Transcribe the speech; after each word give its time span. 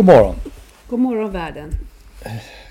God 0.00 0.06
morgon. 0.06 0.34
God 0.88 1.00
morgon 1.00 1.32
världen. 1.32 1.70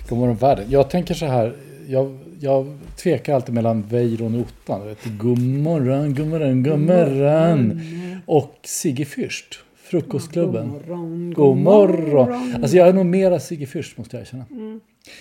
God 0.08 0.19
morgon 0.19 0.35
världen. 0.35 0.66
Jag 0.69 0.89
tänker 0.89 1.13
så 1.13 1.25
här. 1.25 1.55
Jag, 1.88 2.19
jag 2.39 2.77
tvekar 2.95 3.36
alltid 3.36 3.55
mellan 3.55 3.81
Weiron 3.81 4.36
och 4.36 4.41
Ottan. 4.41 4.88
Vet 4.88 4.97
God 5.05 5.39
morgon, 5.39 6.16
god 6.16 6.27
morgon, 6.27 6.63
god 6.63 6.80
morgon. 6.80 7.81
Och 8.25 8.55
Sigge 8.63 9.03
Fürst. 9.03 9.55
Frukostklubben. 9.75 10.69
God 10.69 10.88
morgon. 10.88 11.33
God 11.33 11.58
morgon. 11.58 12.55
Alltså 12.55 12.77
jag 12.77 12.88
är 12.88 12.94
nog 12.94 13.05
mera 13.05 13.39
Sigge 13.39 13.66
Fürst 13.66 13.93
måste 13.95 14.17
jag 14.17 14.21
erkänna. 14.21 14.45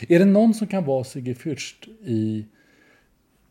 Är 0.08 0.18
det 0.18 0.24
någon 0.24 0.54
som 0.54 0.66
kan 0.66 0.84
vara 0.84 1.04
Sigge 1.04 1.34
Fürst 1.34 1.88
i 2.06 2.44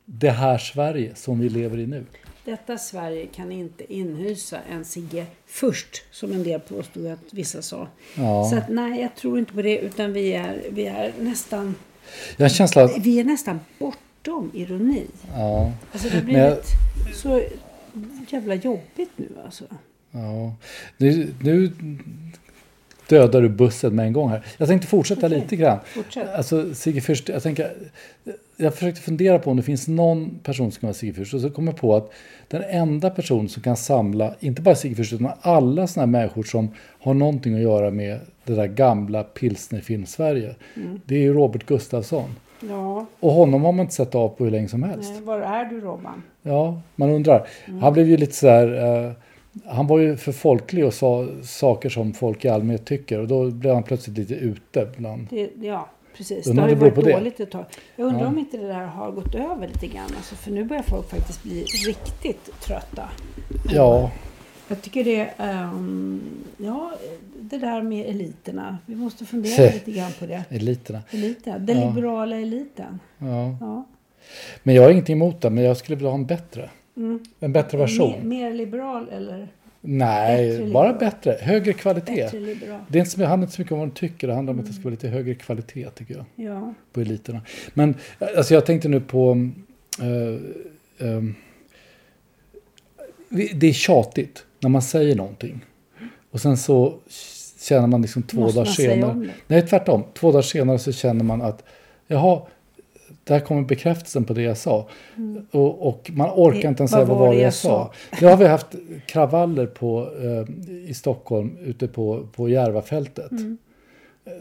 det 0.06 0.30
här 0.30 0.58
Sverige 0.58 1.16
som 1.16 1.40
vi 1.40 1.50
lever 1.50 1.78
i 1.78 1.88
nu? 1.88 2.06
Detta 2.48 2.78
Sverige 2.78 3.26
kan 3.28 3.52
inte 3.52 3.94
inhysa 3.94 4.58
en 4.72 4.86
Sigge 4.86 5.26
först, 5.46 6.04
som 6.12 6.32
en 6.32 6.44
del 6.44 6.60
påstod 6.60 7.08
att 7.08 7.20
vissa 7.32 7.62
sa. 7.62 7.88
Ja. 8.16 8.50
Så 8.50 8.58
att, 8.58 8.70
nej, 8.70 9.02
jag 9.02 9.16
tror 9.16 9.40
inte 9.40 9.54
på 9.54 9.62
det, 9.62 9.78
utan 9.80 10.14
vi 10.14 10.34
är, 10.34 10.62
vi 10.72 10.86
är 10.86 11.14
nästan 11.20 11.76
Jag 12.38 12.52
känsla 12.52 12.88
vi 13.00 13.20
är 13.20 13.24
nästan 13.24 13.60
bortom 13.80 14.52
ironi. 14.54 15.06
Ja. 15.36 15.72
Alltså 15.92 16.10
det 16.10 16.16
har 16.16 16.24
Men 16.24 16.36
jag- 16.36 16.58
blivit 16.96 17.18
så 17.18 17.44
jävla 18.30 18.56
jobbigt 18.56 19.12
nu 19.16 19.28
alltså. 19.46 19.64
Ja, 20.12 20.54
nu, 20.98 21.34
nu 21.42 21.72
dödar 23.10 23.42
du 23.42 23.50
bussen 23.50 23.96
med 23.96 24.06
en 24.08 24.14
gång 24.14 24.30
här. 24.30 24.46
Jag 24.58 24.68
tänkte 24.68 24.88
fortsätta 24.88 25.26
Okej, 25.28 25.40
lite 25.40 25.56
grann. 25.56 25.80
fortsätt. 25.86 26.28
Alltså 26.36 26.74
Sigge 26.76 27.00
Fürst, 27.00 27.32
jag 27.32 27.44
tänker, 27.44 27.74
jag 28.58 28.74
försökte 28.74 29.02
fundera 29.02 29.40
på 29.40 29.52
om 29.52 29.58
det 29.58 29.64
finns 29.64 29.88
någon 29.88 30.40
person 30.44 30.72
som 30.72 30.80
kan 30.80 30.88
vara 30.88 30.94
Sigge 30.94 31.14
Fürst 31.22 31.36
och 31.36 31.42
så 31.42 31.50
kom 31.50 31.68
jag 31.68 31.76
på 31.76 31.96
att 31.96 32.12
den 32.48 32.64
enda 32.70 33.10
person 33.10 33.50
som 33.50 33.64
kan 33.64 33.78
samla, 33.78 34.34
inte 34.40 34.62
bara 34.62 34.76
Sigge 34.76 34.96
Fürst 34.96 35.16
utan 35.16 35.32
alla 35.42 35.88
sådana 35.88 36.06
här 36.06 36.12
människor 36.22 36.44
som 36.44 36.70
har 37.00 37.14
någonting 37.14 37.56
att 37.56 37.62
göra 37.62 37.92
med 37.92 38.20
det 38.44 38.54
där 38.54 38.68
gamla 38.68 39.24
pilsnerfilm-Sverige. 39.24 40.56
Mm. 40.76 41.02
Det 41.06 41.16
är 41.16 41.20
ju 41.20 41.34
Robert 41.34 41.66
Gustafsson. 41.66 42.30
Ja, 42.60 43.06
Och 43.20 43.32
honom 43.32 43.64
har 43.64 43.72
man 43.72 43.84
inte 43.84 43.94
sett 43.94 44.16
av 44.16 44.30
på 44.30 44.44
hur 44.44 44.52
länge 44.52 44.68
som 44.68 44.84
helst. 44.84 45.12
nej, 45.14 45.22
var 45.22 45.40
är 45.40 45.66
du 45.66 45.82
Robban? 45.82 46.24
Ja, 46.42 46.82
man 46.96 47.10
undrar. 47.10 47.48
Mm. 47.68 47.82
Han 47.82 47.94
blev 47.94 48.08
ju 48.08 48.18
lite 48.18 48.34
så 48.36 48.48
här... 48.48 49.06
Eh, 49.06 49.12
han 49.66 49.88
var 49.88 50.00
ju 50.00 50.18
för 50.18 50.32
folklig 50.32 50.86
och 50.86 50.94
sa 50.94 51.28
saker 51.44 51.90
som 51.90 52.14
folk 52.14 52.46
i 52.46 52.50
allmänhet 52.50 52.86
tycker. 52.86 53.20
Och 53.20 53.28
då 53.28 53.52
blev 53.52 53.74
han 53.74 53.84
plötsligt 53.84 54.18
lite 54.18 54.34
ute 54.34 54.88
bland... 54.98 55.28
Det, 55.30 55.50
ja, 55.62 55.90
precis. 56.18 56.44
Det 56.46 56.50
Undrar 56.50 56.64
har 56.64 56.70
om 56.72 56.76
ju 56.76 56.80
det 56.80 56.82
varit 56.92 56.96
på 56.96 57.02
det. 57.02 57.14
dåligt 57.14 57.40
ett 57.40 57.52
tag. 57.52 57.66
Jag 57.96 58.06
undrar 58.08 58.22
Ja. 58.22 58.28
om 58.28 58.38
inte 58.38 58.58
det 58.58 58.68
där 58.68 58.86
har 58.86 59.12
gått 59.12 59.36
över 59.36 59.68
lite 59.68 59.88
grann. 59.88 60.10
Alltså, 60.18 60.36
för 60.36 60.52
nu 60.52 60.64
börjar 60.64 60.84
folk 60.84 61.10
faktiskt 61.10 61.44
bli 61.44 61.64
riktigt 61.88 62.60
trötta. 62.62 63.10
Ja, 63.74 64.12
Jag 64.70 64.82
tycker 64.82 65.04
det, 65.04 65.30
ehm, 65.38 66.22
ja, 66.58 66.94
det 67.42 67.58
där 67.58 67.82
med 67.82 68.10
eliterna. 68.10 68.78
Vi 68.86 68.96
måste 68.96 69.26
fundera 69.26 69.64
lite 69.74 69.92
grann 69.92 70.12
på 70.20 70.26
det. 70.26 70.44
eliterna. 70.50 71.00
Eliten, 71.12 71.66
den 71.66 71.80
Ja. 71.82 71.90
liberala 71.90 72.36
eliten. 72.36 73.00
Ja. 73.18 73.58
Ja. 73.62 73.86
Men 74.64 74.76
jag 74.76 74.84
har 74.84 74.90
ingenting 74.90 75.16
emot 75.16 75.42
det, 75.42 75.50
men 75.50 75.64
jag 75.64 75.78
skulle 75.78 75.96
vilja 75.96 76.10
ha 76.10 76.18
en 76.18 76.26
bättre. 76.26 76.70
En 77.40 77.54
bättre 77.54 77.78
version. 77.78 78.12
Mer, 78.12 78.22
mer 78.24 78.54
liberal 78.54 79.10
eller 79.10 79.48
Nej, 79.82 80.50
Bättre 80.58 80.72
bara 80.72 80.94
bättre. 80.94 81.38
Högre 81.42 81.74
kvalitet. 81.74 82.16
bättre? 82.16 82.80
Det 82.88 83.00
är 83.00 83.04
inte, 83.04 83.26
handlar 83.26 83.46
inte 83.46 83.56
så 83.56 83.62
mycket 83.62 83.72
om 83.72 83.80
vad 83.80 83.88
de 83.88 83.94
tycker, 83.94 84.28
det 84.28 84.34
handlar 84.34 84.54
om 84.54 84.60
att 84.60 84.66
det 84.68 84.74
ska 84.74 84.84
vara 84.84 84.92
lite 84.92 85.08
högre 85.08 85.36
kvalitet 85.36 85.90
tycker 85.96 86.16
jag. 86.36 86.46
Ja. 86.48 86.74
på 86.94 87.02
eliterna. 87.02 87.42
Men 87.74 87.96
alltså 88.38 88.54
jag 88.54 88.66
tänkte 88.66 88.88
nu 88.90 89.00
på... 89.02 89.50
ehm, 91.00 91.36
vi- 93.30 93.52
det 93.54 93.68
är 93.68 93.74
tjatigt 93.74 94.46
när 94.60 94.70
man 94.70 94.82
säger 94.82 95.16
någonting. 95.16 95.66
Och 96.32 96.42
sen 96.42 96.58
så 96.58 96.96
känner 97.60 97.88
man 97.88 98.02
liksom 98.02 98.24
två 98.24 98.40
Måste 98.42 98.60
dagar 98.60 98.72
senare. 98.72 99.30
Nej, 99.48 99.68
tvärtom. 99.68 100.04
Två 100.14 100.32
dagar 100.32 100.42
senare 100.42 100.80
så 100.80 100.92
känner 100.92 101.24
man 101.24 101.42
att 101.42 101.64
jaha, 102.08 102.42
där 103.28 103.40
kommer 103.40 103.62
bekräftelsen 103.62 104.24
på 104.24 104.34
det 104.34 104.42
jag 104.42 104.58
sa. 104.58 104.88
Och, 105.52 105.88
och 105.88 106.12
man 106.14 106.30
orkar 106.36 106.70
inte 106.70 106.82
ens 106.82 106.92
säga 106.92 107.06
vad 107.06 107.18
var 107.18 107.30
det 107.30 107.36
jag 107.36 107.46
jag 107.46 107.54
sa. 107.54 107.92
Nu 108.22 108.28
har 108.28 108.38
vi 108.38 108.48
haft 108.48 108.68
kravaller 109.06 109.66
på, 109.66 110.10
eh, 110.24 110.90
i 110.90 110.94
Stockholm 110.94 111.58
ute 111.66 111.88
på, 111.88 112.28
på 112.36 112.50
Järvafältet. 112.50 113.32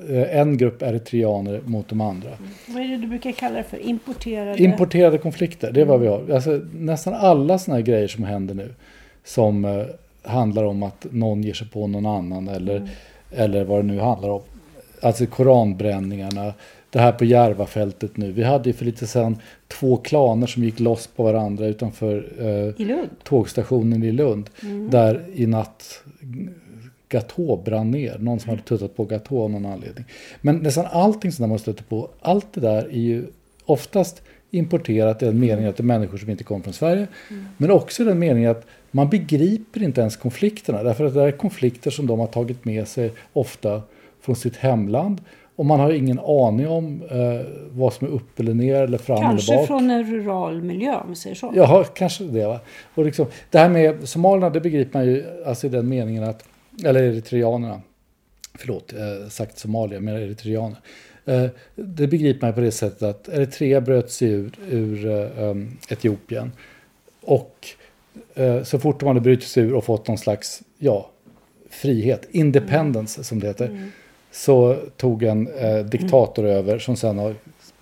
Eh, 0.08 0.38
En 0.38 0.56
grupp 0.56 0.82
eritreaner 0.82 1.60
mot 1.64 1.88
de 1.88 2.00
andra. 2.00 2.30
Vad 2.68 2.82
är 2.82 2.88
det 2.88 2.96
du 2.96 3.06
brukar 3.06 3.32
kalla 3.32 3.56
det 3.56 3.62
för? 3.64 3.78
Importerade? 3.78 4.62
Importerade 4.62 5.18
konflikter, 5.18 5.72
det 5.72 5.80
är 5.80 5.84
vad 5.84 6.00
vi 6.00 6.06
har. 6.06 6.30
Alltså, 6.34 6.60
nästan 6.74 7.14
alla 7.14 7.58
såna 7.58 7.76
här 7.76 7.82
grejer 7.84 8.08
som 8.08 8.24
händer 8.24 8.54
nu 8.54 8.74
som 9.24 9.64
eh, 9.64 9.82
handlar 10.22 10.64
om 10.64 10.82
att 10.82 11.06
någon 11.10 11.42
ger 11.42 11.54
sig 11.54 11.68
på 11.68 11.86
någon 11.86 12.06
annan 12.06 12.48
eller, 12.48 12.88
eller 13.30 13.64
vad 13.64 13.78
det 13.78 13.86
nu 13.86 14.00
handlar 14.00 14.28
om. 14.30 14.40
Alltså 15.02 15.26
koranbränningarna, 15.26 16.54
det 16.96 17.02
här 17.02 17.12
på 17.12 17.24
Järvafältet 17.24 18.16
nu. 18.16 18.32
Vi 18.32 18.42
hade 18.42 18.68
ju 18.68 18.72
för 18.72 18.84
lite 18.84 19.06
sedan 19.06 19.36
två 19.68 19.96
klaner 19.96 20.46
som 20.46 20.64
gick 20.64 20.80
loss 20.80 21.06
på 21.06 21.22
varandra 21.22 21.66
utanför 21.66 22.32
eh, 22.38 22.82
I 22.82 22.84
Lund? 22.84 23.08
tågstationen 23.22 24.02
i 24.02 24.12
Lund. 24.12 24.50
Där 24.90 25.24
i 25.34 25.46
natt 25.46 26.02
Gatå 27.08 27.56
brann 27.64 27.90
ner. 27.90 28.18
Någon 28.18 28.40
som 28.40 28.50
hade 28.50 28.62
tuttat 28.62 28.96
på 28.96 29.04
Gatå 29.04 29.42
av 29.42 29.50
någon 29.50 29.66
anledning. 29.66 30.04
Men 30.40 30.56
nästan 30.56 30.86
allting 30.90 31.32
som 31.32 31.48
man 31.48 31.58
stöter 31.58 31.84
på, 31.84 32.10
allt 32.20 32.46
det 32.52 32.60
där 32.60 32.84
är 32.84 33.00
ju 33.00 33.26
oftast 33.64 34.22
importerat 34.50 35.22
i 35.22 35.26
den 35.26 35.40
meningen 35.40 35.70
att 35.70 35.76
det 35.76 35.82
är 35.82 35.84
människor 35.84 36.18
som 36.18 36.30
inte 36.30 36.44
kommer 36.44 36.62
från 36.62 36.72
Sverige. 36.72 37.06
Men 37.56 37.70
också 37.70 38.02
i 38.02 38.06
den 38.06 38.18
meningen 38.18 38.50
att 38.50 38.66
man 38.90 39.08
begriper 39.08 39.82
inte 39.82 40.00
ens 40.00 40.16
konflikterna. 40.16 40.82
Därför 40.82 41.04
att 41.04 41.14
det 41.14 41.22
är 41.22 41.30
konflikter 41.30 41.90
som 41.90 42.06
de 42.06 42.20
har 42.20 42.26
tagit 42.26 42.64
med 42.64 42.88
sig 42.88 43.12
ofta 43.32 43.82
från 44.20 44.36
sitt 44.36 44.56
hemland. 44.56 45.20
Och 45.56 45.66
man 45.66 45.80
har 45.80 45.92
ingen 45.92 46.18
aning 46.18 46.68
om 46.68 47.02
eh, 47.10 47.46
vad 47.70 47.92
som 47.92 48.06
är 48.06 48.10
upp 48.10 48.40
eller 48.40 48.54
ner 48.54 48.82
eller 48.82 48.98
fram 48.98 49.18
eller 49.18 49.28
Kanske 49.28 49.56
bak. 49.56 49.66
från 49.66 49.90
en 49.90 50.04
rural 50.04 50.62
miljö 50.62 50.94
om 50.96 51.10
vi 51.10 51.16
säger 51.16 51.36
så. 51.36 51.52
Jaha, 51.54 51.84
kanske 51.84 52.24
det 52.24 52.46
va. 52.46 52.60
Och 52.94 53.04
liksom, 53.04 53.26
det 53.50 53.58
här 53.58 53.68
med 53.68 54.08
somalierna, 54.08 54.50
det 54.50 54.60
begriper 54.60 54.98
man 54.98 55.06
ju 55.06 55.24
alltså 55.46 55.66
i 55.66 55.70
den 55.70 55.88
meningen 55.88 56.24
att, 56.24 56.44
eller 56.84 57.02
eritreanerna, 57.02 57.80
förlåt, 58.54 58.92
eh, 58.92 59.28
sagt 59.28 59.58
somalier, 59.58 60.00
men 60.00 60.16
eritreaner. 60.16 60.78
Eh, 61.24 61.46
det 61.74 62.06
begriper 62.06 62.46
man 62.46 62.54
på 62.54 62.60
det 62.60 62.72
sättet 62.72 63.02
att 63.02 63.28
Eritrea 63.28 63.80
bröt 63.80 64.10
sig 64.10 64.28
ur, 64.28 64.52
ur 64.70 65.06
eh, 65.06 65.54
Etiopien. 65.88 66.52
Och 67.20 67.66
eh, 68.34 68.62
så 68.62 68.78
fort 68.78 69.00
de 69.00 69.06
hade 69.06 69.20
brutit 69.20 69.48
sig 69.48 69.62
ur 69.62 69.74
och 69.74 69.84
fått 69.84 70.08
någon 70.08 70.18
slags 70.18 70.62
ja, 70.78 71.10
frihet, 71.70 72.28
independence 72.30 73.24
som 73.24 73.40
det 73.40 73.46
heter, 73.46 73.90
så 74.36 74.76
tog 74.96 75.22
en 75.22 75.48
eh, 75.58 75.78
diktator 75.78 76.44
över 76.46 76.78
som 76.78 76.96
sen 76.96 77.18
har 77.18 77.34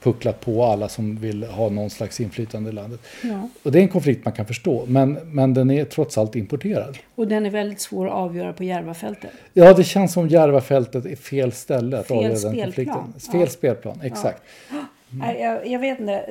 pucklat 0.03 0.41
på 0.41 0.65
alla 0.65 0.89
som 0.89 1.17
vill 1.17 1.45
ha 1.45 1.69
någon 1.69 1.91
slags 1.91 2.21
inflytande 2.21 2.71
i 2.71 2.73
landet. 2.73 3.01
Ja. 3.23 3.49
Och 3.63 3.73
det 3.73 3.79
är 3.79 3.83
en 3.83 3.89
konflikt 3.89 4.25
man 4.25 4.35
kan 4.35 4.47
förstå, 4.47 4.85
men, 4.87 5.13
men 5.13 5.55
den 5.55 5.71
är 5.71 5.85
trots 5.85 6.19
allt 6.19 6.37
importerad. 6.37 6.99
Och 7.15 7.29
den 7.29 7.47
är 7.47 7.51
väldigt 7.51 7.81
svår 7.81 8.07
att 8.07 8.13
avgöra 8.13 8.53
på 8.53 8.65
Järvafältet. 8.65 9.31
Ja, 9.53 9.73
det 9.75 9.85
känns 9.85 10.13
som 10.13 10.29
Järvafältet 10.29 11.07
är 11.07 11.17
fel 11.17 11.53
ställe 11.53 11.99
att 11.99 12.07
Fel 12.07 12.17
avgöra 12.17 12.33
den 12.33 12.39
spelplan. 12.39 12.65
konflikten. 12.97 13.33
Fel 13.33 13.41
Ja. 13.41 13.47
spelplan, 13.47 14.01
exakt. 14.05 14.43
Nej, 15.11 15.41
Jag, 15.41 15.67
jag 15.67 15.79
vet 15.81 16.01
inte. 16.01 16.25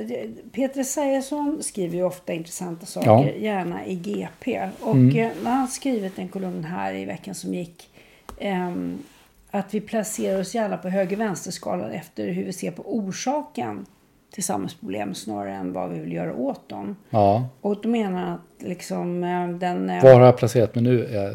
Peter 0.52 0.82
Esaiasson 0.82 1.64
skriver 1.64 1.96
ju 1.96 2.04
ofta 2.04 2.34
intressanta 2.34 2.86
saker, 2.86 3.08
Ja. 3.10 3.24
Mm. 3.24 3.44
gärna 3.44 3.86
i 3.86 3.96
GP. 3.96 4.70
Och 4.80 4.96
eh, 4.96 5.30
när 5.44 5.52
han 5.52 5.68
skrivit 5.68 6.20
en 6.20 6.28
kolumn 6.28 6.64
här 6.64 6.94
i 6.94 7.06
veckan 7.06 7.36
som 7.36 7.54
gick 7.54 7.90
ehm, 8.40 8.98
att 9.54 9.74
vi 9.74 9.82
placerar 9.82 10.40
oss 10.40 10.56
gärna 10.56 10.78
på 10.78 10.90
höger-vänster-skalan 10.90 11.92
efter 11.92 12.28
hur 12.28 12.46
vi 12.46 12.54
ser 12.54 12.72
på 12.72 12.96
orsaken 12.98 13.86
till 14.34 14.44
samhällsproblem 14.44 15.14
snarare 15.14 15.54
än 15.54 15.74
vad 15.74 15.90
vi 15.92 16.00
vill 16.00 16.14
göra 16.14 16.36
åt 16.36 16.70
dem. 16.70 16.96
Ja. 17.10 17.48
Och 17.62 17.82
då 17.82 17.90
menar 17.90 18.34
att 18.34 18.64
liksom 18.68 19.24
eh, 19.24 19.50
den... 19.50 19.90
eh, 19.90 20.04
Var 20.04 20.14
har 20.14 20.26
jag 20.26 20.38
placerat 20.38 20.76
mig 20.76 20.84
nu? 20.84 21.10
Jag 21.12 21.34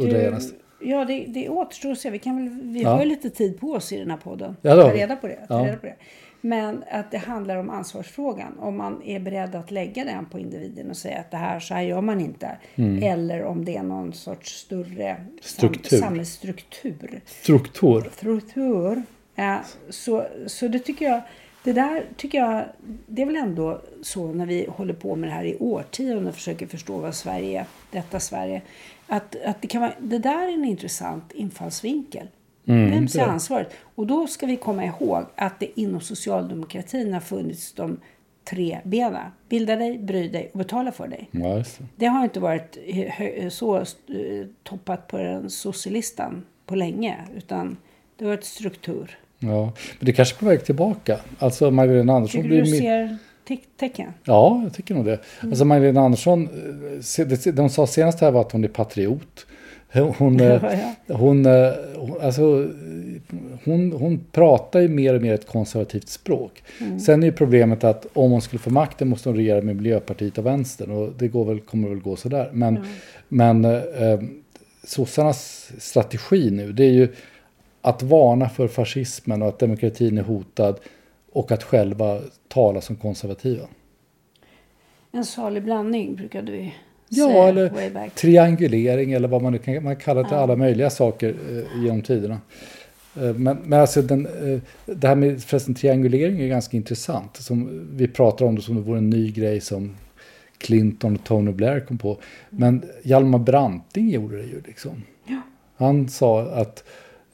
undrar 0.00 0.18
genast. 0.20 0.54
Ja, 0.80 1.04
det, 1.04 1.24
det 1.28 1.48
återstår 1.48 1.92
att 1.92 1.98
se. 1.98 2.10
Vi, 2.10 2.18
kan 2.18 2.36
väl, 2.36 2.60
vi 2.62 2.82
Ja. 2.82 2.90
har 2.90 3.00
ju 3.02 3.06
lite 3.08 3.30
tid 3.30 3.60
på 3.60 3.66
oss 3.72 3.92
i 3.92 3.98
den 3.98 4.10
här 4.10 4.18
podden. 4.18 4.56
Ja, 4.62 4.74
har 4.74 4.82
ta 4.82 4.92
reda 4.94 5.16
på 5.16 5.26
det. 5.26 5.38
Ta 5.48 5.58
Ja. 5.58 5.66
reda 5.66 5.76
på 5.78 5.86
det. 5.86 5.94
Men 6.46 6.84
att 6.90 7.10
det 7.10 7.18
handlar 7.18 7.56
om 7.56 7.70
ansvarsfrågan. 7.70 8.58
Om 8.58 8.76
man 8.76 9.02
är 9.02 9.20
beredd 9.20 9.54
att 9.54 9.70
lägga 9.70 10.04
den 10.04 10.26
på 10.26 10.38
individen 10.38 10.90
och 10.90 10.96
säga 10.96 11.18
att 11.18 11.30
det 11.30 11.36
här, 11.36 11.60
så 11.60 11.74
här 11.74 11.82
gör 11.82 12.00
man 12.00 12.20
inte. 12.20 12.56
Eller 13.02 13.44
om 13.44 13.64
det 13.64 13.76
är 13.76 13.82
någon 13.82 14.12
sorts 14.12 14.54
större 14.58 15.16
sam- 15.16 15.40
Struktur. 15.42 15.98
samhällsstruktur. 15.98 17.20
Struktur. 17.26 18.10
Struktur. 18.12 19.02
Ja, 19.34 19.60
så, 19.90 20.26
så 20.46 20.68
det 20.68 20.78
tycker 20.78 21.04
jag, 21.04 21.20
det 21.64 21.72
där 21.72 22.04
tycker 22.16 22.38
jag, 22.38 22.64
det 23.06 23.22
är 23.22 23.26
väl 23.26 23.36
ändå 23.36 23.80
så 24.02 24.32
när 24.32 24.46
vi 24.46 24.66
håller 24.70 24.94
på 24.94 25.16
med 25.16 25.28
det 25.28 25.34
här 25.34 25.44
i 25.44 25.56
årtionden 25.60 26.26
och 26.26 26.34
försöker 26.34 26.66
förstå 26.66 26.98
vad 26.98 27.14
Sverige 27.14 27.60
är, 27.60 27.66
detta 27.90 28.20
Sverige. 28.20 28.62
Att, 29.06 29.36
att 29.44 29.62
det, 29.62 29.68
kan 29.68 29.80
vara, 29.80 29.92
det 29.98 30.18
där 30.18 30.48
är 30.48 30.52
en 30.52 30.64
intressant 30.64 31.32
infallsvinkel. 31.32 32.28
Mm, 32.68 32.90
Vem 32.90 33.08
ser 33.08 33.18
det 33.18 33.24
är 33.24 33.28
ansvaret? 33.28 33.70
Och 33.94 34.06
då 34.06 34.26
ska 34.26 34.46
vi 34.46 34.56
komma 34.56 34.84
ihåg 34.84 35.24
att 35.36 35.60
det 35.60 35.80
inom 35.80 36.00
socialdemokratin 36.00 37.12
har 37.12 37.20
funnits 37.20 37.72
de 37.72 38.00
tre 38.50 38.78
benen. 38.84 39.30
Bilda 39.48 39.76
dig, 39.76 39.98
bry 39.98 40.28
dig 40.28 40.50
och 40.52 40.58
betala 40.58 40.92
för 40.92 41.08
dig. 41.08 41.28
Ja, 41.30 41.48
det. 41.48 41.64
Det 41.96 42.06
har 42.06 42.24
inte 42.24 42.40
varit 42.40 42.78
så 43.48 43.76
eh, 43.76 43.84
toppat 44.62 45.06
på 45.08 45.18
den 45.18 45.50
socialistan 45.50 46.44
på 46.66 46.74
länge. 46.74 47.16
Utan 47.36 47.76
det 48.16 48.24
har 48.24 48.32
varit 48.32 48.44
struktur. 48.44 49.18
Ja. 49.38 49.64
Men 49.98 50.06
det 50.06 50.12
kanske 50.12 50.34
är 50.36 50.38
på 50.38 50.46
väg 50.46 50.64
tillbaka. 50.64 51.20
Alltså 51.38 51.70
Magdalena 51.70 52.12
Andersson 52.12 52.42
Tycker 52.42 52.48
blir... 52.62 52.62
du 52.62 52.78
ser 52.78 53.16
te- 53.48 53.56
tecken? 53.76 54.12
Ja, 54.24 54.60
jag 54.64 54.74
tycker 54.74 54.94
nog 54.94 55.04
det. 55.04 55.18
Alltså 55.40 55.64
Magdalena 55.64 56.00
Andersson, 56.00 56.42
eh, 57.18 57.26
det- 57.26 57.44
de 57.56 57.60
hon 57.60 57.70
sa 57.70 57.86
senast 57.86 58.20
här 58.20 58.30
var 58.30 58.40
att 58.40 58.52
hon 58.52 58.64
är 58.64 58.68
patriot. 58.68 59.46
Hon, 59.92 60.40
eh, 60.40 60.94
Ja. 61.06 61.14
hon, 61.14 61.46
eh, 61.46 61.72
hon, 61.96 62.20
alltså, 62.20 62.68
hon, 63.64 63.92
hon 63.92 64.24
pratar 64.32 64.80
ju 64.80 64.88
mer 64.88 65.14
och 65.14 65.22
mer 65.22 65.34
ett 65.34 65.46
konservativt 65.46 66.08
språk. 66.08 66.62
Sen 67.06 67.22
är 67.22 67.26
ju 67.26 67.32
problemet 67.32 67.84
att 67.84 68.06
om 68.12 68.30
hon 68.30 68.42
skulle 68.42 68.60
få 68.60 68.70
makten 68.70 69.08
måste 69.08 69.28
hon 69.28 69.36
regera 69.36 69.62
med 69.62 69.76
Miljöpartiet 69.76 70.38
och 70.38 70.46
Vänstern. 70.46 70.90
Och 70.90 71.12
det 71.18 71.28
går 71.28 71.44
väl, 71.44 71.60
kommer 71.60 71.88
väl 71.88 72.00
gå 72.00 72.16
sådär. 72.16 72.50
Men, 72.52 72.86
men 73.28 73.64
eh, 73.64 74.20
sossarnas 74.84 75.72
strategi 75.78 76.50
nu 76.50 76.72
det 76.72 76.84
är 76.84 76.92
ju 76.92 77.08
att 77.80 78.02
varna 78.02 78.48
för 78.48 78.68
fascismen 78.68 79.42
och 79.42 79.48
att 79.48 79.58
demokratin 79.58 80.18
är 80.18 80.22
hotad. 80.22 80.80
Och 81.32 81.52
att 81.52 81.62
själva 81.62 82.20
tala 82.48 82.80
som 82.80 82.96
konservativa. 82.96 83.64
En 85.12 85.24
salig 85.24 85.62
blandning 85.62 86.14
brukade 86.16 86.52
vi 86.52 86.74
Ja, 87.08 87.48
eller 87.48 88.08
triangulering 88.08 89.12
eller 89.12 89.28
vad 89.28 89.42
man 89.42 89.52
nu 89.52 89.58
kan 89.58 89.84
man 89.84 89.96
kallar 89.96 90.22
det 90.22 90.28
till 90.28 90.38
alla 90.38 90.56
möjliga 90.56 90.90
saker 90.90 91.28
eh, 91.28 91.82
genom 91.82 92.02
tiderna. 92.02 92.40
Eh, 93.16 93.34
men, 93.34 93.58
men 93.64 93.80
alltså 93.80 94.02
den, 94.02 94.26
eh, 94.26 94.60
det 94.86 95.08
här 95.08 95.14
med 95.14 95.42
förresten 95.42 95.74
triangulering 95.74 96.40
är 96.40 96.48
ganska 96.48 96.76
intressant. 96.76 97.36
Som 97.36 97.88
vi 97.92 98.08
pratar 98.08 98.46
om 98.46 98.56
det 98.56 98.62
som 98.62 98.74
det 98.74 98.80
vore 98.80 98.98
en 98.98 99.10
ny 99.10 99.30
grej 99.30 99.60
som 99.60 99.96
Clinton 100.58 101.14
och 101.14 101.24
Tony 101.24 101.52
Blair 101.52 101.80
kom 101.80 101.98
på. 101.98 102.18
Men 102.50 102.84
Hjalmar 103.02 103.38
Branting 103.38 104.10
gjorde 104.10 104.36
det 104.36 104.42
ju 104.42 104.62
liksom. 104.66 105.02
Han 105.76 106.08
sa 106.08 106.42
att, 106.42 106.84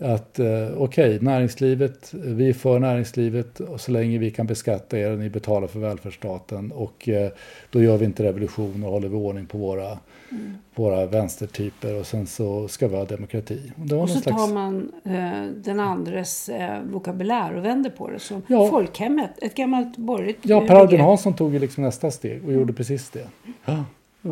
att 0.03 0.39
eh, 0.39 0.47
okej, 0.77 1.19
näringslivet, 1.21 2.15
vi 2.15 2.49
är 2.49 2.53
för 2.53 2.79
näringslivet 2.79 3.61
och 3.61 3.81
så 3.81 3.93
länge 3.93 4.19
vi 4.19 4.31
kan 4.31 4.47
beskatta 4.47 4.99
er 4.99 5.11
och 5.13 5.19
ni 5.19 5.31
betalar 5.31 5.67
för 5.69 5.81
välfärdsstaten 5.81 6.73
och 6.73 7.09
eh, 7.09 7.31
då 7.71 7.83
gör 7.83 7.97
vi 7.97 8.05
inte 8.05 8.23
revolution 8.23 8.85
och 8.85 8.91
håller 8.93 9.09
vi 9.09 9.17
ordning 9.17 9.47
på 9.47 9.59
våra, 9.59 9.99
våra 10.75 11.07
vänstertyper 11.07 11.95
och 12.01 12.07
sen 12.07 12.27
så 12.27 12.69
ska 12.69 12.89
vi 12.89 12.97
ha 12.97 13.05
demokrati. 13.05 13.73
Och, 13.81 13.87
det 13.87 13.95
var 13.95 14.03
Och 14.03 14.11
så 14.11 14.21
slags, 14.21 14.47
tar 14.47 14.55
man 14.55 14.93
eh, 15.05 15.47
den 15.65 15.81
andres 15.81 16.49
eh, 16.49 16.83
vokabulär 16.93 17.57
och 17.57 17.65
vänder 17.65 17.91
på 17.91 18.11
det. 18.11 18.19
Som 18.19 18.43
Ja. 18.47 18.69
folkhemmet, 18.71 19.31
ett 19.43 19.55
gammalt 19.55 19.97
borgerligt 19.97 20.39
ja, 20.43 20.61
Per 20.61 20.75
Albin. 20.75 21.01
Hansson 21.01 21.35
tog 21.35 21.53
ju 21.53 21.59
liksom 21.59 21.85
nästa 21.85 22.11
steg 22.11 22.45
och 22.47 22.53
gjorde 22.53 22.73
precis 22.73 23.11
det. 23.11 23.27
Ja. 23.65 23.85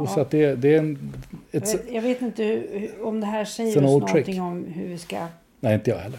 Så 0.07 0.21
att 0.21 0.31
det, 0.31 0.55
det 0.55 0.75
är 0.75 0.79
en... 0.79 1.13
Ett, 1.53 1.73
Jag- 1.87 1.95
Jag 1.97 2.03
vet 2.03 2.23
inte 2.23 2.43
hur, 2.45 2.91
om 3.03 3.21
det 3.21 3.27
här 3.27 3.45
säger 3.45 3.77
oss 3.77 3.83
någonting 3.83 4.25
trick. 4.25 4.41
om 4.41 4.65
hur 4.65 4.89
vi 4.89 4.99
ska 4.99 5.17
nej, 5.61 5.75
inte 5.75 5.91
jag 5.91 5.99
heller. 5.99 6.19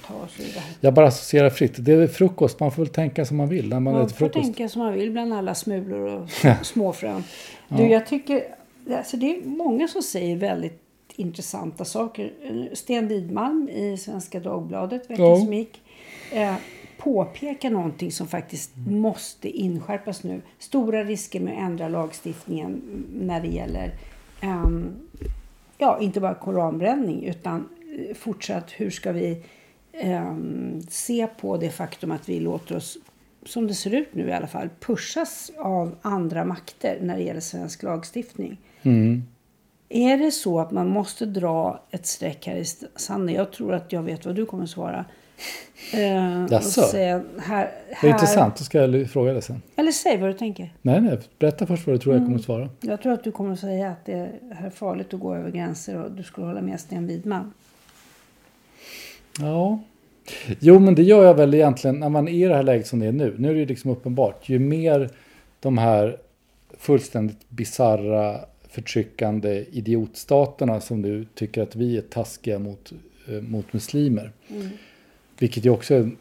Jag 0.79 0.93
bara 0.93 1.07
associerar 1.07 1.49
fritt. 1.49 1.73
Det 1.77 1.91
är 1.93 2.07
frukost, 2.07 2.59
man 2.59 2.71
får 2.71 2.83
väl 2.83 2.93
tänka 2.93 3.25
som 3.25 3.37
man 3.37 3.49
vill 3.49 3.69
när 3.69 3.79
man 3.79 3.93
Man 3.93 4.01
äter 4.01 4.09
får 4.09 4.17
frukost. 4.17 4.43
tänka 4.45 4.69
som 4.69 4.81
man 4.81 4.93
vill 4.93 5.11
bland 5.11 5.33
alla 5.33 5.55
smulor 5.55 5.99
och 6.07 6.29
småfrön. 6.65 7.23
Du, 7.67 7.83
jag 7.87 8.07
tycker, 8.07 8.43
alltså 8.97 9.17
det 9.17 9.35
är 9.37 9.41
många 9.45 9.87
som 9.87 10.01
säger 10.01 10.35
väldigt 10.35 10.81
intressanta 11.15 11.85
saker. 11.85 12.31
Sten 12.73 13.07
Lidmalm 13.07 13.69
i 13.69 13.97
Svenska 13.97 14.39
Dagbladet 14.39 15.09
veckan 15.09 15.25
Ja. 15.25 15.37
som 15.37 15.53
gick 15.53 15.81
eh, 16.31 16.53
påpekar 16.97 17.69
någonting 17.69 18.11
som 18.11 18.27
faktiskt 18.27 18.71
måste 18.87 19.49
inskärpas 19.49 20.23
nu. 20.23 20.41
Stora 20.59 21.03
risker 21.03 21.39
med 21.39 21.53
att 21.53 21.59
ändra 21.59 21.87
lagstiftningen 21.87 22.81
när 23.15 23.41
det 23.41 23.47
gäller 23.47 23.91
ehm, 24.41 24.89
ja, 25.77 25.99
inte 26.01 26.19
bara 26.19 26.33
koranbränning 26.33 27.23
utan 27.25 27.55
eh, 27.59 27.65
fortsatt 28.15 28.71
hur 28.71 28.89
ska 28.89 29.11
vi 29.11 29.43
ehm, 29.93 30.81
se 30.89 31.27
på 31.27 31.57
det 31.57 31.69
faktum 31.69 32.11
att 32.11 32.29
vi 32.29 32.39
låter 32.39 32.75
oss, 32.75 32.97
som 33.45 33.67
det 33.67 33.73
ser 33.73 33.93
ut 33.93 34.15
nu 34.15 34.29
i 34.29 34.33
alla 34.33 34.47
fall, 34.47 34.69
pushas 34.79 35.51
av 35.57 35.95
andra 36.01 36.45
makter 36.45 36.97
när 37.01 37.17
det 37.17 37.23
gäller 37.23 37.39
svensk 37.39 37.83
lagstiftning. 37.83 38.57
Mm. 38.81 39.23
Är 39.89 40.17
det 40.17 40.31
så 40.31 40.59
att 40.59 40.71
man 40.71 40.87
måste 40.87 41.25
dra 41.25 41.83
ett 41.91 42.05
streck 42.05 42.47
här 42.47 42.55
i 42.55 42.65
sanden? 42.95 43.35
Jag 43.35 43.51
tror 43.51 43.73
att 43.73 43.91
jag 43.91 44.03
vet 44.03 44.25
vad 44.25 44.35
du 44.35 44.45
kommer 44.45 44.65
svara. 44.65 45.05
Eh, 45.93 46.43
och 46.43 46.51
Jaså? 46.51 46.81
säga, 46.81 47.23
här, 47.39 47.71
Vad 47.89 47.97
här, 47.97 48.09
intressant, 48.09 48.55
då 48.57 48.63
ska 48.63 48.81
jag 48.81 49.09
fråga 49.09 49.33
det 49.33 49.41
sen. 49.41 49.61
Eller 49.75 49.91
säg 49.91 50.17
vad 50.17 50.29
du 50.29 50.33
tänker. 50.33 50.73
Nej, 50.81 51.01
nej, 51.01 51.19
berätta 51.39 51.65
först 51.65 51.87
vad 51.87 51.95
du 51.95 51.99
tror 51.99 52.15
jag 52.15 52.25
kommer 52.25 52.37
att 52.37 52.43
svara. 52.43 52.69
Jag 52.81 53.01
tror 53.01 53.13
att 53.13 53.23
du 53.23 53.31
kommer 53.31 53.53
att 53.53 53.59
säga 53.59 53.89
att 53.89 54.05
det 54.05 54.31
här 54.51 54.65
är 54.65 54.69
farligt 54.69 55.13
att 55.13 55.19
gå 55.19 55.35
över 55.35 55.51
gränser 55.51 56.03
och 56.03 56.11
du 56.11 56.23
skulle 56.23 56.47
hålla 56.47 56.61
med 56.61 56.79
Sten 56.79 57.07
Widman. 57.07 57.53
Ja. 59.39 59.79
Jo, 60.59 60.79
men 60.79 60.95
det 60.95 61.03
gör 61.03 61.25
jag 61.25 61.33
väl 61.33 61.53
egentligen 61.53 61.99
när 61.99 62.09
man 62.09 62.27
är 62.27 62.31
i 62.45 62.47
det 62.47 62.55
här 62.55 62.63
läget 62.63 62.87
som 62.87 62.99
det 62.99 63.05
är 63.05 63.11
nu. 63.11 63.35
Nu 63.37 63.49
är 63.49 63.53
det 63.53 63.59
ju 63.59 63.65
liksom 63.65 63.91
uppenbart. 63.91 64.49
Ju 64.49 64.59
mer 64.59 65.09
de 65.59 65.77
här 65.77 66.17
fullständigt 66.77 67.49
bizarra 67.49 68.39
förtryckande 68.69 69.65
idiotstaterna 69.71 70.81
som 70.81 71.01
nu 71.01 71.25
tycker 71.33 71.61
att 71.61 71.75
vi 71.75 71.97
är 71.97 72.01
taskiga 72.01 72.59
mot, 72.59 72.93
eh, 73.27 73.41
mot 73.41 73.73
muslimer. 73.73 74.31
Vilket 75.39 75.65
ju 75.65 75.69
också 75.69 75.93
är 75.95 75.99
ett 75.99 76.13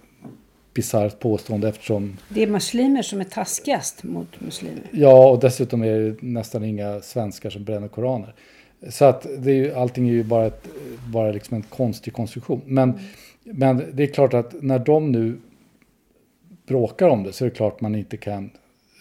bisarrt 0.74 1.18
påstående 1.18 1.68
eftersom 1.68 2.16
Det 2.28 2.42
är 2.42 2.46
muslimer 2.46 3.02
som 3.02 3.20
är 3.20 3.24
taskigast 3.24 4.02
mot 4.02 4.40
muslimer. 4.40 4.82
Ja, 4.90 5.30
och 5.30 5.40
dessutom 5.40 5.82
är 5.82 5.98
det 5.98 6.16
nästan 6.22 6.64
inga 6.64 7.00
svenskar 7.00 7.50
som 7.50 7.64
bränner 7.64 7.88
koraner. 7.88 8.34
Så 8.88 9.04
att 9.04 9.26
det 9.38 9.50
är 9.50 9.54
ju, 9.54 9.74
allting 9.74 10.08
är 10.08 10.12
ju 10.12 10.24
bara, 10.24 10.46
ett, 10.46 10.66
bara 11.12 11.32
liksom 11.32 11.56
en 11.56 11.62
konstig 11.62 12.12
konstruktion. 12.12 12.60
Men, 12.64 12.98
men 13.44 13.84
det 13.92 14.02
är 14.02 14.06
klart 14.06 14.34
att 14.34 14.62
när 14.62 14.78
de 14.78 15.12
nu 15.12 15.38
bråkar 16.66 17.08
om 17.08 17.22
det 17.22 17.32
så 17.32 17.44
är 17.44 17.48
det 17.48 17.54
klart 17.54 17.80
man 17.80 17.94
inte 17.94 18.16
kan 18.16 18.50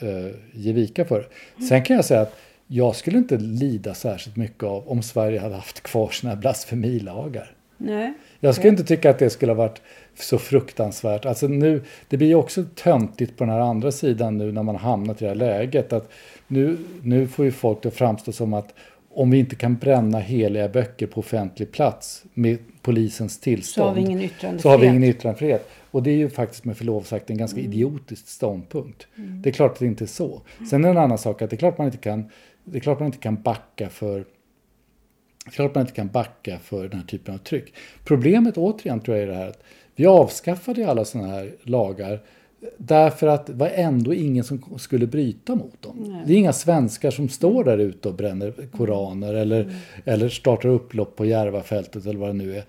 eh, 0.01 0.36
ge 0.53 0.74
vika 0.74 1.05
för 1.05 1.19
det. 1.19 1.65
Sen 1.65 1.83
kan 1.83 1.95
jag 1.95 2.05
säga 2.05 2.21
att 2.21 2.39
jag 2.67 2.95
skulle 2.95 3.17
inte 3.17 3.38
lida 3.38 3.93
särskilt 3.93 4.36
mycket 4.36 4.63
av 4.63 4.89
om 4.89 5.01
Sverige 5.01 5.39
hade 5.39 5.55
haft 5.55 5.83
kvar 5.83 6.09
sina 6.09 6.36
blasfemilagar. 6.36 7.55
Nej. 7.77 8.13
Jag 8.39 8.55
skulle 8.55 8.69
inte 8.69 8.83
tycka 8.83 9.09
att 9.09 9.19
det 9.19 9.29
skulle 9.29 9.51
ha 9.51 9.57
varit 9.57 9.81
så 10.19 10.38
fruktansvärt. 10.38 11.25
Alltså 11.25 11.48
nu, 11.48 11.83
det 12.07 12.17
blir 12.17 12.27
ju 12.27 12.36
också 12.36 12.63
töntigt 12.75 13.38
på 13.38 13.43
den 13.43 13.53
här 13.53 13.59
andra 13.62 13.91
sidan 13.91 14.38
nu 14.38 14.51
när 14.51 14.63
man 14.63 14.75
hamnat 14.75 15.21
i 15.21 15.25
det 15.25 15.29
här 15.29 15.36
läget. 15.36 15.93
Att 15.93 16.09
nu, 16.48 16.77
nu 17.03 17.27
får 17.27 17.45
ju 17.45 17.51
folk 17.51 17.83
det 17.83 17.91
framstå 17.91 18.31
som 18.31 18.53
att 18.53 18.74
om 19.19 19.31
vi 19.31 19.39
inte 19.39 19.55
kan 19.55 19.75
bränna 19.75 20.19
heliga 20.19 20.69
böcker 20.69 21.07
på 21.07 21.19
offentlig 21.19 21.71
plats 21.71 22.23
med 22.33 22.57
polisens 22.81 23.39
tillstånd. 23.39 23.85
Så 23.85 23.89
har 23.89 23.95
vi 23.95 24.01
ingen 24.01 24.21
yttrandefrihet. 24.21 24.61
Så 24.61 24.69
har 24.69 24.77
vi 24.77 24.88
ingen 24.88 25.03
yttrandefrihet. 25.03 25.69
Och 25.91 26.03
det 26.03 26.11
är 26.11 26.15
ju 26.15 26.29
faktiskt 26.29 26.65
med 26.65 26.77
förlov 26.77 27.01
sagt 27.01 27.29
en 27.29 27.38
ganska 27.38 27.59
mm. 27.59 27.71
idiotisk 27.71 28.27
ståndpunkt. 28.27 29.07
Mm. 29.17 29.41
Det 29.41 29.49
är 29.49 29.53
klart 29.53 29.71
att 29.71 29.79
det 29.79 29.85
inte 29.85 30.03
är 30.03 30.07
så. 30.07 30.41
Sen 30.69 30.85
är 30.85 30.88
det 30.88 30.99
en 30.99 31.03
annan 31.03 31.17
sak 31.17 31.41
att 31.41 31.49
det 31.49 31.55
är 31.55 31.57
klart 31.57 31.77
man 31.77 31.88
inte 31.88 31.97
kan, 31.97 32.29
det 32.63 32.77
är 32.77 32.81
klart 32.81 32.99
man 32.99 33.05
inte 33.05 33.17
kan 33.17 33.41
backa 33.41 33.89
för 33.89 34.17
det 35.45 35.49
är 35.49 35.51
klart 35.51 35.75
man 35.75 35.81
inte 35.81 35.93
kan 35.93 36.07
backa 36.07 36.59
för 36.59 36.88
den 36.88 36.99
här 36.99 37.07
typen 37.07 37.33
av 37.33 37.38
tryck. 37.38 37.73
Problemet 38.03 38.57
återigen 38.57 38.99
tror 38.99 39.17
jag 39.17 39.23
är 39.23 39.27
det 39.27 39.38
här 39.38 39.47
att 39.47 39.63
vi 39.95 40.05
avskaffade 40.05 40.89
alla 40.89 41.05
sådana 41.05 41.27
här 41.27 41.51
lagar 41.63 42.21
Därför 42.78 43.28
att 43.28 43.46
det 43.46 43.54
var 43.54 43.68
ändå 43.68 44.13
ingen 44.13 44.44
som 44.44 44.63
skulle 44.78 45.08
bryta 45.08 45.56
mot 45.56 45.82
dem. 45.82 45.96
Nej. 46.00 46.24
Det 46.25 46.34
är 46.34 46.38
inga 46.38 46.54
svenskar 46.54 47.12
som 47.12 47.30
står 47.30 47.63
där 47.63 47.78
ute 47.78 48.08
och 48.08 48.13
bränner 48.13 48.54
koraner 48.78 49.34
eller, 49.34 49.62
mm. 49.62 49.75
eller 50.06 50.30
startar 50.30 50.70
upplopp 50.70 51.16
på 51.16 51.25
Järvafältet 51.25 52.06
eller 52.06 52.20
vad 52.20 52.30
det 52.30 52.34
nu 52.34 52.58
är. 52.58 52.63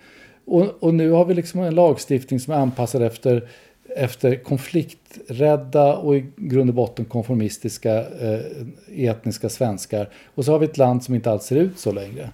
Och, 0.45 0.67
och, 0.81 0.95
nu 0.95 1.11
har 1.11 1.25
vi 1.25 1.35
liksom 1.35 1.61
en 1.61 1.75
lagstiftning 1.75 2.41
som 2.41 2.53
är 2.53 2.59
anpassad 2.59 3.03
efter, 3.03 3.49
efter 3.97 4.35
konflikträdda 4.35 5.97
och 5.97 6.17
i 6.17 6.27
grund 6.37 6.71
och 6.71 6.77
botten 6.77 7.05
konformistiska 7.05 8.01
eh, 8.01 8.41
etniska 8.89 9.49
svenskar. 9.49 10.09
Och 10.35 10.45
så 10.45 10.53
har 10.53 10.59
vi 10.59 10.67
ett 10.67 10.79
land 10.79 11.05
som 11.05 11.15
inte 11.15 11.31
alls 11.31 11.45
ser 11.45 11.57
ut 11.57 11.79
så 11.79 11.93
längre. 11.93 12.31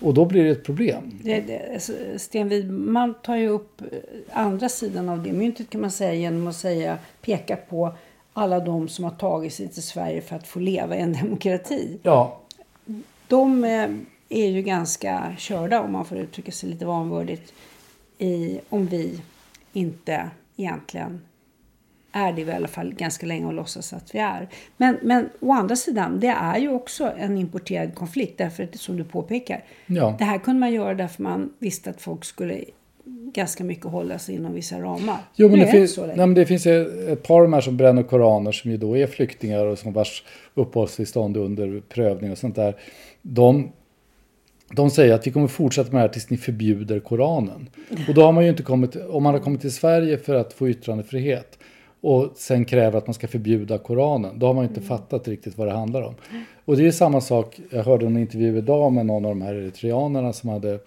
Och 0.00 0.14
då 0.14 0.24
blir 0.24 0.44
det 0.44 0.50
ett 0.50 0.64
problem. 0.64 1.18
Det, 1.22 1.40
det, 1.40 1.72
alltså, 1.74 1.92
Sten 2.16 2.48
Widman 2.48 3.14
tar 3.22 3.36
ju 3.36 3.48
upp 3.48 3.80
eh, 3.80 3.86
andra 4.32 4.68
sidan 4.68 5.08
av 5.08 5.22
det 5.22 5.32
myntet 5.32 5.70
kan 5.70 5.80
man 5.80 5.90
säga 5.90 6.14
genom 6.14 6.46
att 6.46 6.56
säga, 6.56 6.98
peka 7.20 7.56
på 7.56 7.92
alla 8.32 8.60
de 8.60 8.88
som 8.88 9.04
har 9.04 9.10
tagit 9.10 9.54
sig 9.54 9.68
till 9.68 9.82
Sverige 9.82 10.20
för 10.20 10.36
att 10.36 10.46
få 10.46 10.58
leva 10.60 10.96
i 10.96 11.00
en 11.00 11.12
demokrati. 11.22 11.98
Ja. 12.02 12.40
De 13.28 13.64
eh, 13.64 13.90
är 14.28 14.46
ju 14.46 14.62
ganska 14.62 15.34
körda 15.38 15.80
om 15.80 15.92
man 15.92 16.04
får 16.04 16.18
uttrycka 16.18 16.52
sig 16.52 16.68
lite 16.68 16.86
vanvördigt 16.86 17.52
i, 18.18 18.60
om 18.68 18.86
vi 18.86 19.20
inte 19.72 20.30
egentligen 20.56 21.20
är 22.16 22.32
det 22.32 22.42
i 22.42 22.52
alla 22.52 22.68
fall 22.68 22.94
ganska 22.94 23.26
länge 23.26 23.46
och 23.46 23.52
låtsas 23.52 23.92
att 23.92 24.14
vi 24.14 24.18
är. 24.18 24.48
Men, 24.76 24.96
men 25.02 25.28
å 25.40 25.52
andra 25.52 25.76
sidan, 25.76 26.20
det 26.20 26.26
är 26.26 26.58
ju 26.58 26.68
också 26.68 27.12
en 27.18 27.38
importerad 27.38 27.94
konflikt. 27.94 28.38
Därför 28.38 28.64
att, 28.64 28.80
som 28.80 28.96
du 28.96 29.04
påpekar, 29.04 29.64
ja. 29.86 30.16
det 30.18 30.24
här 30.24 30.38
kunde 30.38 30.60
man 30.60 30.72
göra 30.72 30.94
därför 30.94 31.22
man 31.22 31.52
visste 31.58 31.90
att 31.90 32.00
folk 32.00 32.24
skulle 32.24 32.64
ganska 33.32 33.64
mycket 33.64 33.84
hålla 33.84 34.18
sig 34.18 34.34
inom 34.34 34.54
vissa 34.54 34.80
ramar. 34.80 35.18
Jo, 35.36 35.48
men 35.48 35.58
det, 35.58 35.66
finns, 35.66 35.98
nej, 35.98 36.16
men 36.16 36.34
det 36.34 36.46
finns 36.46 36.66
ett 36.66 37.22
par 37.22 37.36
av 37.36 37.42
de 37.42 37.52
här 37.52 37.60
som 37.60 37.76
bränner 37.76 38.02
koraner 38.02 38.52
som 38.52 38.70
ju 38.70 38.76
då 38.76 38.96
är 38.96 39.06
flyktingar 39.06 39.66
och 39.66 39.78
som 39.78 39.92
vars 39.92 40.24
uppehållstillstånd 40.54 41.36
under 41.36 41.80
prövning 41.80 42.30
och 42.30 42.38
sånt 42.38 42.54
där. 42.54 42.76
De, 43.22 43.72
de 44.72 44.90
säger 44.90 45.14
att 45.14 45.26
vi 45.26 45.30
kommer 45.30 45.48
fortsätta 45.48 45.92
med 45.92 45.98
det 45.98 46.02
här 46.02 46.08
tills 46.08 46.30
ni 46.30 46.36
förbjuder 46.36 47.00
Koranen. 47.00 47.70
Och 48.08 48.14
då 48.14 48.22
har 48.22 48.32
man 48.32 48.44
ju 48.44 48.50
inte 48.50 48.62
kommit, 48.62 48.96
om 48.96 49.22
man 49.22 49.34
har 49.34 49.40
kommit 49.40 49.60
till 49.60 49.72
Sverige 49.72 50.18
för 50.18 50.34
att 50.34 50.52
få 50.52 50.68
yttrandefrihet 50.68 51.58
och 52.06 52.32
sen 52.36 52.64
kräver 52.64 52.98
att 52.98 53.06
man 53.06 53.14
ska 53.14 53.28
förbjuda 53.28 53.78
Koranen. 53.78 54.38
Då 54.38 54.46
har 54.46 54.54
man 54.54 54.64
inte 54.64 54.80
mm. 54.80 54.88
fattat 54.88 55.28
riktigt 55.28 55.58
vad 55.58 55.66
det 55.66 55.72
handlar 55.72 56.02
om. 56.02 56.14
Och 56.64 56.76
det 56.76 56.86
är 56.86 56.90
samma 56.90 57.20
sak, 57.20 57.60
jag 57.70 57.84
hörde 57.84 58.06
en 58.06 58.16
intervju 58.16 58.58
idag 58.58 58.92
med 58.92 59.06
någon 59.06 59.24
av 59.24 59.30
de 59.30 59.42
här 59.42 59.54
eritreanerna 59.54 60.32
som 60.32 60.50
hade 60.50 60.78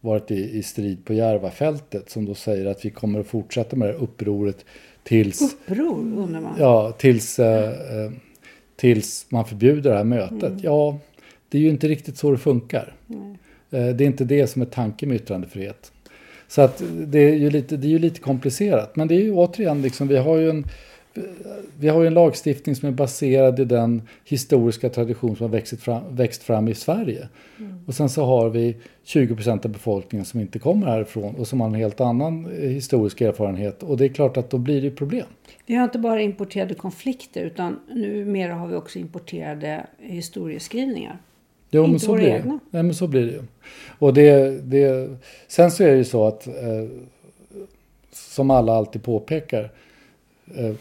varit 0.00 0.30
i, 0.30 0.58
i 0.58 0.62
strid 0.62 1.04
på 1.04 1.14
Järvafältet 1.14 2.10
som 2.10 2.24
då 2.24 2.34
säger 2.34 2.66
att 2.66 2.84
vi 2.84 2.90
kommer 2.90 3.20
att 3.20 3.26
fortsätta 3.26 3.76
med 3.76 3.88
det 3.88 3.92
här 3.92 4.02
upproret 4.02 4.64
tills... 5.02 5.42
Uppror 5.42 5.98
undrar 5.98 6.40
man. 6.40 6.56
Ja, 6.58 6.92
tills, 6.98 7.38
eh, 7.38 7.68
eh, 7.68 8.12
tills 8.76 9.26
man 9.28 9.44
förbjuder 9.44 9.90
det 9.90 9.96
här 9.96 10.04
mötet. 10.04 10.42
Mm. 10.42 10.60
Ja, 10.62 10.98
det 11.48 11.58
är 11.58 11.62
ju 11.62 11.70
inte 11.70 11.88
riktigt 11.88 12.16
så 12.16 12.30
det 12.30 12.38
funkar. 12.38 12.94
Eh, 13.70 13.86
det 13.86 14.04
är 14.04 14.06
inte 14.06 14.24
det 14.24 14.46
som 14.46 14.62
är 14.62 14.66
tanken 14.66 15.08
med 15.08 15.16
yttrandefrihet. 15.16 15.92
Så 16.48 16.62
att 16.62 16.82
det 17.06 17.18
är 17.18 17.34
ju 17.34 17.50
lite, 17.50 17.76
det 17.76 17.86
är 17.86 17.90
ju 17.90 17.98
lite 17.98 18.20
komplicerat. 18.20 18.96
Men 18.96 19.08
det 19.08 19.14
är 19.14 19.22
ju 19.22 19.32
återigen, 19.32 19.82
liksom, 19.82 20.08
vi 20.08 20.16
har 20.16 20.36
ju 20.36 20.50
en 20.50 20.64
vi 21.78 21.88
har 21.88 22.00
ju 22.00 22.06
en 22.06 22.14
lagstiftning 22.14 22.74
som 22.74 22.88
är 22.88 22.92
baserad 22.92 23.60
i 23.60 23.64
den 23.64 24.02
historiska 24.24 24.88
tradition 24.88 25.36
som 25.36 25.44
har 25.44 25.52
växt 25.52 25.80
fram, 25.80 26.16
växt 26.16 26.42
fram 26.42 26.68
i 26.68 26.74
Sverige. 26.74 27.28
Mm. 27.58 27.84
Och 27.86 27.94
sen 27.94 28.08
så 28.08 28.24
har 28.24 28.50
vi 28.50 28.76
20 29.04 29.34
procent 29.34 29.64
av 29.64 29.70
befolkningen 29.70 30.24
som 30.24 30.40
inte 30.40 30.58
kommer 30.58 30.86
härifrån 30.86 31.34
och 31.34 31.48
som 31.48 31.60
har 31.60 31.68
en 31.68 31.74
helt 31.74 32.00
annan 32.00 32.46
eh, 32.46 32.68
historisk 32.68 33.20
erfarenhet. 33.20 33.82
Och 33.82 33.96
det 33.96 34.04
är 34.04 34.08
klart 34.08 34.36
att 34.36 34.50
då 34.50 34.58
blir 34.58 34.82
det 34.82 34.90
problem. 34.90 35.26
Vi 35.66 35.74
har 35.74 35.84
inte 35.84 35.98
bara 35.98 36.20
importerade 36.20 36.74
konflikter 36.74 37.42
utan 37.42 37.80
numera 37.88 38.54
har 38.54 38.68
vi 38.68 38.74
också 38.74 38.98
importerade 38.98 39.86
historieskrivningar. 39.98 41.18
Jo, 41.74 41.86
men 41.86 42.00
så 42.00 42.14
blir 42.14 42.30
det. 42.30 42.58
Nej, 42.70 42.82
men 42.82 42.94
så 42.94 43.06
blir 43.06 43.26
det 43.26 43.32
ju. 43.32 43.42
Och 43.98 44.14
det, 44.14 44.60
det, 44.64 45.08
sen 45.48 45.70
så 45.70 45.82
är 45.82 45.90
det 45.90 45.96
ju 45.96 46.04
så 46.04 46.26
att, 46.26 46.46
eh, 46.46 46.52
som 48.12 48.50
alla 48.50 48.72
alltid 48.72 49.02
påpekar, 49.02 49.70
eh, 50.54 50.74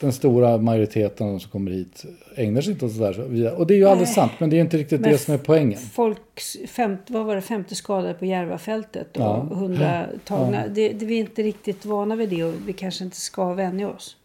den 0.00 0.12
stora 0.12 0.58
majoriteten 0.58 1.26
av 1.26 1.32
de 1.32 1.40
som 1.40 1.50
kommer 1.50 1.70
hit 1.70 2.04
ägnar 2.36 2.60
sig 2.60 2.72
inte 2.72 2.84
åt 2.84 2.92
sådär. 2.92 3.54
Och 3.58 3.66
det 3.66 3.74
är 3.74 3.78
ju 3.78 3.88
alldeles 3.88 4.14
sant, 4.14 4.32
men 4.38 4.50
det 4.50 4.56
är 4.56 4.60
inte 4.60 4.76
riktigt 4.76 5.00
men 5.00 5.10
det 5.10 5.18
som 5.18 5.34
är 5.34 5.38
poängen. 5.38 5.78
Folks, 5.78 6.56
fem, 6.66 6.96
vad 7.08 7.26
var 7.26 7.34
det, 7.34 7.40
50 7.40 7.74
skadade 7.74 8.14
på 8.14 8.24
Järvafältet 8.24 9.16
och 9.16 9.22
ja. 9.22 9.48
100 9.52 10.06
tagna. 10.24 10.62
Ja. 10.62 10.68
Det, 10.68 10.88
det, 10.88 11.06
vi 11.06 11.14
är 11.14 11.20
inte 11.20 11.42
riktigt 11.42 11.84
vana 11.84 12.16
vid 12.16 12.28
det 12.28 12.44
och 12.44 12.54
vi 12.66 12.72
kanske 12.72 13.04
inte 13.04 13.16
ska 13.16 13.52
vänja 13.52 13.88
oss. 13.88 14.16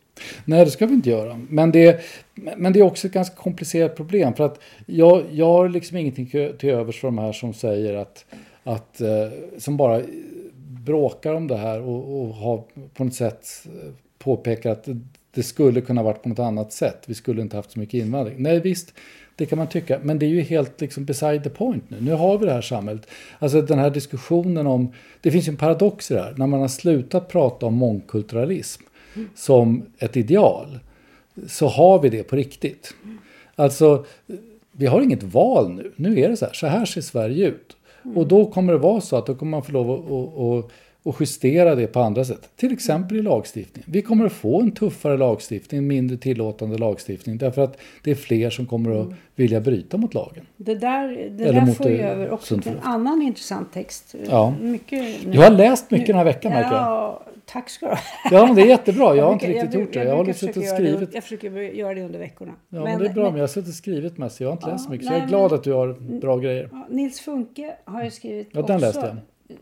Nej, 0.45 0.65
det 0.65 0.71
ska 0.71 0.85
vi 0.85 0.93
inte 0.93 1.09
göra. 1.09 1.39
Men 1.49 1.71
det, 1.71 2.01
men 2.57 2.73
det 2.73 2.79
är 2.79 2.83
också 2.83 3.07
ett 3.07 3.13
ganska 3.13 3.35
komplicerat 3.35 3.95
problem. 3.95 4.33
För 4.33 4.45
att 4.45 4.59
jag, 4.85 5.23
jag 5.31 5.45
har 5.45 5.69
liksom 5.69 5.97
ingenting 5.97 6.27
till 6.57 6.69
övers 6.69 6.99
för 6.99 7.07
de 7.07 7.17
här 7.17 7.33
som 7.33 7.53
säger 7.53 7.93
att, 7.93 8.25
att 8.63 9.01
eh, 9.01 9.27
som 9.57 9.77
bara 9.77 10.01
bråkar 10.85 11.33
om 11.33 11.47
det 11.47 11.57
här 11.57 11.81
och, 11.81 12.21
och 12.21 12.35
har 12.35 12.63
på 12.93 13.03
något 13.03 13.13
sätt 13.13 13.47
eh, 13.65 13.91
påpekar 14.17 14.71
att 14.71 14.87
det 15.33 15.43
skulle 15.43 15.81
kunna 15.81 16.03
varit 16.03 16.23
på 16.23 16.29
något 16.29 16.39
annat 16.39 16.73
sätt. 16.73 17.03
Vi 17.05 17.13
skulle 17.13 17.41
inte 17.41 17.55
haft 17.55 17.71
så 17.71 17.79
mycket 17.79 17.93
invandring. 17.93 18.35
Nej, 18.39 18.59
visst, 18.59 18.93
det 19.35 19.45
kan 19.45 19.57
man 19.57 19.67
tycka. 19.67 19.99
Men 20.03 20.19
det 20.19 20.25
är 20.25 20.29
ju 20.29 20.41
helt 20.41 20.81
liksom 20.81 21.05
beside 21.05 21.43
the 21.43 21.49
point 21.49 21.89
nu. 21.89 21.97
Nu 22.01 22.13
har 22.13 22.37
vi 22.37 22.45
det 22.45 22.53
här 22.53 22.61
samhället. 22.61 23.07
Alltså 23.39 23.61
den 23.61 23.79
här 23.79 23.89
diskussionen 23.89 24.67
om... 24.67 24.93
Det 25.21 25.31
finns 25.31 25.47
ju 25.47 25.49
en 25.49 25.57
paradox 25.57 26.11
i 26.11 26.13
det 26.13 26.21
här. 26.21 26.33
När 26.37 26.47
man 26.47 26.61
har 26.61 26.67
slutat 26.67 27.27
prata 27.27 27.65
om 27.65 27.73
mångkulturalism 27.73 28.83
som 29.35 29.85
ett 29.97 30.17
ideal 30.17 30.79
så 31.47 31.67
har 31.67 31.99
vi 31.99 32.09
det 32.09 32.23
på 32.23 32.35
riktigt. 32.35 32.93
Alltså, 33.55 34.05
vi 34.71 34.85
har 34.85 35.01
inget 35.01 35.23
val 35.23 35.71
nu. 35.71 35.91
Nu 35.95 36.19
är 36.19 36.29
det 36.29 36.37
så 36.37 36.45
här, 36.45 36.53
så 36.53 36.67
här 36.67 36.85
ser 36.85 37.01
Sverige 37.01 37.47
ut. 37.47 37.77
Och 38.15 38.27
då 38.27 38.45
kommer 38.45 38.73
det 38.73 38.79
vara 38.79 39.01
så 39.01 39.15
att 39.15 39.25
då 39.25 39.35
kommer 39.35 39.49
man 39.49 39.63
få 39.63 39.71
lov 39.71 39.91
att, 39.91 40.11
att, 40.11 40.65
att 40.65 40.71
justera 41.19 41.75
det 41.75 41.87
på 41.87 41.99
andra 41.99 42.25
sätt. 42.25 42.49
Till 42.55 42.73
exempel 42.73 43.17
i 43.17 43.21
lagstiftning. 43.21 43.83
Vi 43.87 44.01
kommer 44.01 44.25
att 44.25 44.33
få 44.33 44.61
en 44.61 44.71
tuffare 44.71 45.17
lagstiftning, 45.17 45.77
en 45.77 45.87
mindre 45.87 46.17
tillåtande 46.17 46.77
lagstiftning. 46.77 47.37
Därför 47.37 47.61
att 47.61 47.77
det 48.03 48.11
är 48.11 48.15
fler 48.15 48.49
som 48.49 48.65
kommer 48.65 49.01
att 49.01 49.07
vilja 49.35 49.61
bryta 49.61 49.97
mot 49.97 50.13
lagen. 50.13 50.45
Det 50.57 50.75
där, 50.75 51.07
det 51.07 51.43
Eller 51.43 51.61
där 51.61 51.73
får 51.73 51.89
ju 51.89 52.01
över 52.01 52.29
också 52.29 52.57
till 52.57 52.71
en 52.71 52.79
annan 52.79 53.21
intressant 53.21 53.73
text. 53.73 54.15
Ja. 54.29 54.53
Mycket, 54.61 55.23
jag 55.23 55.41
har 55.41 55.49
läst 55.49 55.91
mycket 55.91 56.07
den 56.07 56.15
här 56.15 56.25
veckan 56.25 56.51
märker 56.51 56.75
jag. 56.75 57.21
Tack 57.45 57.69
ska 57.69 57.85
du 57.85 57.91
ha. 57.91 57.99
Ja, 58.31 58.53
det 58.53 58.61
är 58.61 58.65
jättebra. 58.65 59.15
Jag 59.15 59.25
har 59.25 59.33
inte 59.33 59.47
riktigt 59.47 59.73
gjort 59.73 59.93
det. 59.93 60.03
Jag, 60.03 60.15
har 60.15 60.33
suttit 60.33 60.57
och 60.57 60.63
skrivit. 60.63 61.13
jag 61.13 61.23
försöker 61.23 61.51
göra 61.51 61.93
det 61.93 62.01
under 62.01 62.19
veckorna. 62.19 62.51
Ja, 62.69 62.75
men, 62.75 62.83
men 62.83 62.99
det 62.99 63.05
är 63.05 63.13
bra. 63.13 63.23
Men, 63.23 63.31
men 63.31 63.39
jag 63.39 63.43
har 63.43 63.47
suttit 63.47 63.69
och 63.69 63.75
skrivit 63.75 64.17
mest. 64.17 64.39
Jag 64.39 64.47
har 64.47 64.53
inte 64.53 64.67
ja, 64.67 64.73
läst 64.73 64.89
mycket. 64.89 65.07
Så 65.07 65.13
jag 65.13 65.23
är 65.23 65.27
glad 65.27 65.53
att 65.53 65.63
du 65.63 65.73
har 65.73 66.19
bra 66.19 66.37
grejer. 66.37 66.69
Nils 66.89 67.19
Funke 67.19 67.75
har 67.85 68.03
ju 68.03 68.11
skrivit 68.11 68.49
ja, 68.51 68.61
den 68.61 68.75
också 68.75 68.99
jag. 68.99 69.17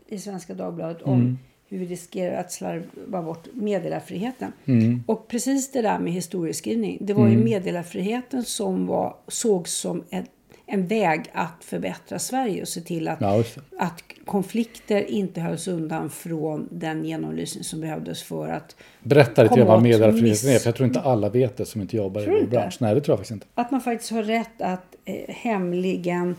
I 0.06 0.18
Svenska 0.18 0.54
Dagbladet 0.54 1.02
om 1.02 1.20
mm. 1.20 1.38
hur 1.68 1.78
vi 1.78 1.86
riskerar 1.86 2.40
att 2.40 2.52
slarva 2.52 3.22
bort 3.22 3.48
meddelarfriheten. 3.52 4.52
Mm. 4.64 5.04
Och 5.06 5.28
precis 5.28 5.72
det 5.72 5.82
där 5.82 5.98
med 5.98 6.12
historieskrivning. 6.12 6.98
Det 7.00 7.12
var 7.12 7.26
mm. 7.26 7.38
ju 7.38 7.44
meddelarfriheten 7.44 8.44
som 8.44 8.86
var, 8.86 9.16
sågs 9.28 9.72
som 9.72 10.04
ett 10.10 10.30
en 10.72 10.86
väg 10.86 11.30
att 11.32 11.64
förbättra 11.64 12.18
Sverige 12.18 12.62
och 12.62 12.68
se 12.68 12.80
till 12.80 13.08
att, 13.08 13.20
ja, 13.20 13.44
att 13.78 14.02
konflikter 14.24 15.10
inte 15.10 15.40
hölls 15.40 15.68
undan 15.68 16.10
från 16.10 16.68
den 16.70 17.04
genomlysning 17.04 17.64
som 17.64 17.80
behövdes 17.80 18.22
för 18.22 18.48
att 18.48 18.76
Berätta 19.02 19.42
lite 19.42 19.64
vad 19.64 19.82
meddelarfriheten 19.82 20.50
är, 20.50 20.58
för 20.58 20.68
jag 20.68 20.74
tror 20.74 20.86
inte 20.88 21.00
alla 21.00 21.28
vet 21.28 21.56
det 21.56 21.66
som 21.66 21.80
inte 21.80 21.96
jobbar 21.96 22.20
i 22.20 22.26
vår 22.26 22.46
bransch. 22.46 22.76
Nej, 22.80 22.94
det 22.94 23.00
tror 23.00 23.12
jag 23.12 23.18
faktiskt 23.18 23.34
inte. 23.34 23.46
Att 23.54 23.70
man 23.70 23.80
faktiskt 23.80 24.12
har 24.12 24.22
rätt 24.22 24.62
att 24.62 24.96
eh, 25.04 25.34
hemligen 25.34 26.36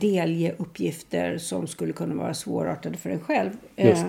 delge 0.00 0.54
uppgifter 0.58 1.38
som 1.38 1.66
skulle 1.66 1.92
kunna 1.92 2.14
vara 2.14 2.34
svårartade 2.34 2.96
för 2.96 3.10
en 3.10 3.20
själv. 3.20 3.50
Eh, 3.76 4.06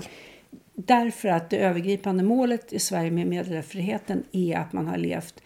därför 0.73 1.29
att 1.29 1.49
det 1.49 1.57
övergripande 1.57 2.23
målet 2.23 2.73
i 2.73 2.79
Sverige 2.79 3.11
med 3.11 3.27
meddelarfriheten 3.27 4.23
är 4.31 4.57
att 4.57 4.73
man 4.73 4.87
har 4.87 4.97
levt 4.97 5.41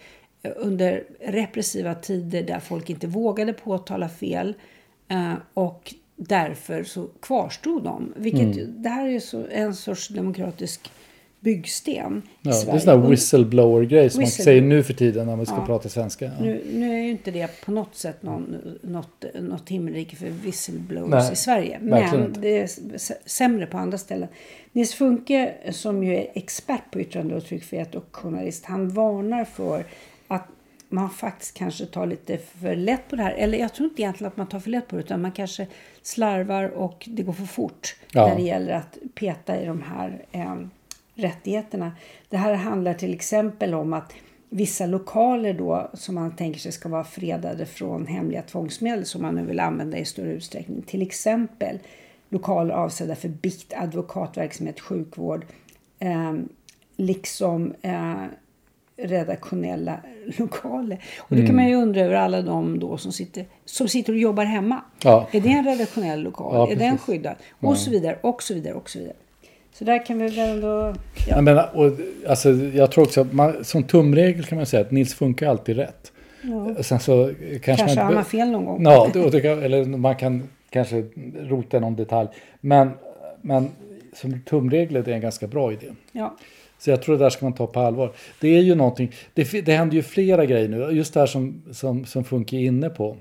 under 0.56 1.04
repressiva 1.20 1.96
tider 1.96 2.44
där 2.44 2.60
folk 2.60 2.90
inte 2.90 3.08
vågade 3.08 3.54
påtala 3.54 4.10
fel. 4.10 4.54
Eh, 5.08 5.34
och 5.54 5.94
därför 6.16 6.84
så 6.84 7.08
kvarstod 7.22 7.84
de. 7.84 8.14
Vilket, 8.16 8.84
Det 8.84 8.90
här 8.90 9.08
är 9.08 9.20
så, 9.20 9.48
en 9.52 9.76
sorts 9.76 10.08
demokratisk 10.08 10.92
byggsten 11.40 12.22
i 12.26 12.30
Ja, 12.42 12.42
det 12.42 12.50
är 12.50 12.54
Sverige. 12.54 12.74
en 12.76 12.82
sån 12.82 12.90
här 13.00 13.04
Och 13.06 13.12
whistleblower-grej 13.12 14.10
som 14.10 14.22
man 14.22 14.26
Whistle- 14.30 14.44
säger 14.44 14.62
nu 14.62 14.84
för 14.84 14.94
tiden 14.94 15.28
när 15.28 15.36
man 15.36 15.46
ska 15.46 15.56
Ja. 15.56 15.66
prata 15.66 15.90
svenska. 15.90 16.26
Ja. 16.26 16.32
Nu, 16.42 16.62
nu 16.74 16.94
är 17.00 17.04
ju 17.04 17.10
inte 17.12 17.32
det 17.32 17.62
på 17.66 17.72
något 17.72 17.96
sätt 17.96 18.24
någon, 18.24 18.56
något, 18.84 19.26
något 19.40 19.70
himmelrike 19.70 20.16
för 20.16 20.26
whistleblowers 20.30 21.10
Nej, 21.24 21.34
i 21.34 21.36
Sverige. 21.36 21.78
Men 21.82 22.34
det 22.42 22.60
är 22.60 22.70
sämre 23.30 23.66
på 23.66 23.78
andra 23.78 23.98
ställen. 23.98 24.28
Nils 24.72 24.94
Funke 24.94 25.54
som 25.72 26.04
ju 26.04 26.16
är 26.16 26.28
expert 26.36 26.92
på 26.92 27.00
yttrande 27.00 27.36
och 27.36 27.46
tryckfrihet 27.46 27.96
och 27.96 28.16
journalist. 28.16 28.66
Han 28.66 28.90
varnar 28.90 29.46
för 29.46 29.86
att 30.28 30.48
man 30.90 31.10
faktiskt 31.10 31.54
kanske 31.58 31.86
tar 31.86 32.06
lite 32.06 32.38
för 32.38 32.76
lätt 32.76 33.10
på 33.10 33.16
det 33.16 33.24
här. 33.24 33.32
Eller 33.34 33.58
jag 33.58 33.74
tror 33.74 33.90
inte 33.90 34.02
egentligen 34.02 34.32
att 34.32 34.38
man 34.38 34.48
tar 34.48 34.60
för 34.60 34.70
lätt 34.70 34.88
på 34.88 34.96
det. 34.96 35.02
Utan 35.02 35.22
man 35.22 35.32
kanske 35.32 35.68
slarvar 36.02 36.64
och 36.70 37.04
det 37.08 37.24
går 37.24 37.34
för 37.34 37.46
fort. 37.46 37.96
Ja. 38.12 38.28
När 38.28 38.36
det 38.36 38.42
gäller 38.42 38.74
att 38.74 38.98
peta 39.16 39.62
i 39.62 39.66
de 39.66 39.82
här 39.82 40.26
eh, 40.32 40.56
rättigheterna. 41.18 41.92
Det 42.30 42.38
här 42.38 42.54
handlar 42.54 42.94
till 42.94 43.14
exempel 43.14 43.74
om 43.74 43.94
att 43.94 44.14
vissa 44.50 44.86
lokaler 44.86 45.54
då 45.54 45.90
som 45.94 46.16
man 46.16 46.36
tänker 46.36 46.60
sig 46.60 46.72
ska 46.72 46.90
vara 46.90 47.04
fredade 47.04 47.66
från 47.66 48.08
hemliga 48.08 48.42
tvångsmedel 48.42 49.06
som 49.06 49.22
man 49.22 49.36
nu 49.36 49.46
vill 49.46 49.60
använda 49.60 49.98
i 49.98 50.06
större 50.06 50.32
utsträckning. 50.32 50.82
Till 50.82 51.02
exempel 51.02 51.80
lokaler 52.30 52.74
avsedda 52.74 53.16
för 53.16 53.30
bikt, 53.30 53.74
advokatverksamhet, 53.74 54.80
sjukvård. 54.80 55.46
Eh, 56.00 56.34
liksom 56.98 57.74
eh, 57.82 58.24
redaktionella 58.98 60.00
lokaler. 60.38 61.04
Och 61.20 61.36
då 61.36 61.46
kan 61.46 61.56
man 61.56 61.68
ju 61.68 61.76
undra 61.76 62.02
över 62.02 62.16
alla 62.16 62.42
de 62.42 62.80
då 62.80 62.98
som 62.98 63.12
sitter, 63.12 63.46
som 63.66 63.88
sitter 63.88 64.14
och 64.14 64.20
jobbar 64.20 64.46
hemma. 64.46 64.82
Ja. 65.04 65.28
Är 65.32 65.42
det 65.42 65.50
en 65.50 65.66
redaktionell 65.66 66.22
lokal? 66.22 66.56
Ja, 66.56 66.72
är 66.72 66.76
den 66.76 66.98
skyddad? 66.98 67.36
Och 67.60 67.78
så 67.78 67.92
vidare, 67.92 68.18
och 68.22 68.44
så 68.44 68.54
vidare, 68.54 68.74
och 68.74 68.90
så 68.90 69.00
vidare. 69.00 69.16
Så 69.78 69.84
där 69.84 70.06
kan 70.06 70.20
vi 70.20 70.28
väl 70.28 70.50
ändå... 70.50 70.68
Ja. 70.68 70.94
Jag, 71.28 71.44
menar, 71.44 71.70
och, 71.74 71.92
alltså, 72.28 72.50
jag 72.52 72.92
tror 72.92 73.04
också 73.04 73.22
att 73.22 73.34
man, 73.34 73.64
som 73.64 73.84
tumregel 73.84 74.44
kan 74.44 74.56
man 74.58 74.66
säga 74.66 74.82
att 74.82 74.92
Nils 74.92 75.14
funkar 75.14 75.50
alltid 75.50 75.76
rätt. 75.76 76.12
Sen 76.82 77.00
så 77.00 77.34
kanske, 77.64 77.86
Kanske 77.86 78.04
man 78.04 78.16
har 78.16 78.24
fel 78.24 78.52
någon 78.52 78.66
gång. 78.66 78.84
Ja, 78.84 79.12
eller 79.14 79.86
man 79.86 80.16
kan 80.16 80.44
kanske 80.70 81.06
rota 81.40 81.80
någon 81.80 81.96
detalj. 81.96 82.30
Men, 82.62 82.90
men 83.42 83.70
som 84.14 84.42
tumregel 84.42 84.96
är 84.96 85.04
det 85.04 85.14
en 85.14 85.22
ganska 85.22 85.48
bra 85.48 85.72
idé. 85.72 85.88
Ja. 86.12 86.38
Så 86.80 86.90
jag 86.90 87.02
tror 87.02 87.18
det 87.18 87.24
där 87.24 87.30
ska 87.30 87.46
man 87.46 87.54
ta 87.54 87.68
på 87.68 87.80
allvar. 87.80 88.12
Det 88.42 88.48
är 88.48 88.62
ju 88.62 88.76
någonting, 88.76 89.12
det, 89.34 89.66
det 89.66 89.74
händer 89.74 89.96
ju 89.96 90.04
flera 90.04 90.46
grejer 90.46 90.70
nu. 90.70 90.78
Just 90.78 91.14
det 91.14 91.20
här 91.20 91.28
som, 91.28 91.64
som, 91.72 92.06
som 92.06 92.24
Funke 92.24 92.56
är 92.56 92.62
inne 92.62 92.90
på. 92.90 93.18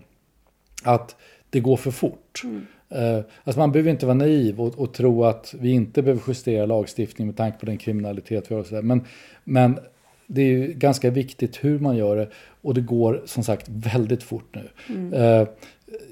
Att 0.83 1.17
det 1.51 1.61
går 1.61 1.77
för 1.77 1.91
fort. 1.91 2.43
Eh, 2.45 2.51
alltså 2.89 3.61
man 3.61 3.73
behöver 3.73 3.91
inte 3.91 4.07
vara 4.07 4.15
naiv 4.15 4.61
och, 4.61 4.79
och 4.79 4.95
tro 4.95 5.25
att 5.25 5.55
vi 5.61 5.71
inte 5.71 6.03
behöver 6.03 6.23
justera 6.29 6.67
lagstiftning 6.67 7.27
med 7.27 7.37
tanke 7.37 7.59
på 7.59 7.67
den 7.67 7.79
kriminalitet 7.79 8.51
vi 8.51 8.55
har. 8.55 8.61
Och 8.61 8.67
så. 8.67 8.83
Men, 8.83 9.05
men 9.45 9.79
det 10.27 10.43
är 10.43 10.47
ju 10.47 10.73
ganska 10.73 11.11
viktigt 11.11 11.65
hur 11.65 11.79
man 11.79 11.97
gör 11.97 12.17
det. 12.17 12.29
Och 12.63 12.75
det 12.75 12.81
går 12.81 13.23
som 13.25 13.45
sagt 13.45 13.69
väldigt 13.69 14.23
fort 14.23 14.57
nu. 14.57 14.71
Eh, 15.17 15.49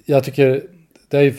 jag 0.04 0.24
tycker 0.24 0.62
det, 1.08 1.18
är, 1.18 1.34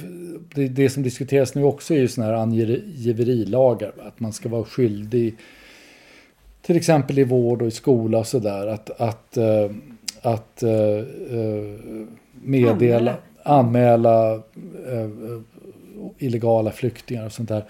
det, 0.55 0.67
det 0.67 0.89
som 0.89 1.03
diskuteras 1.03 1.55
nu 1.55 1.63
också 1.63 1.93
är 1.93 1.97
ju 1.97 2.07
sådana 2.07 2.31
här 2.31 2.41
angiverilagar. 2.41 3.93
Att 3.99 4.19
man 4.19 4.33
ska 4.33 4.49
vara 4.49 4.63
skyldig 4.63 5.35
till 6.61 6.77
exempel 6.77 7.19
i 7.19 7.23
vård 7.23 7.61
och 7.61 7.67
i 7.67 7.71
skola 7.71 8.17
och 8.17 8.27
sådär. 8.27 8.67
Att, 8.67 9.01
att, 9.01 9.37
eh, 9.37 9.71
att 10.21 10.63
eh, 10.63 10.71
eh, 10.71 11.75
meddela, 12.41 12.71
anmäla 12.71 13.17
eh, 13.45 14.99
eh, 14.99 15.09
illegala 16.17 16.71
flyktingar 16.71 17.25
och 17.25 17.31
sånt 17.31 17.49
där. 17.49 17.63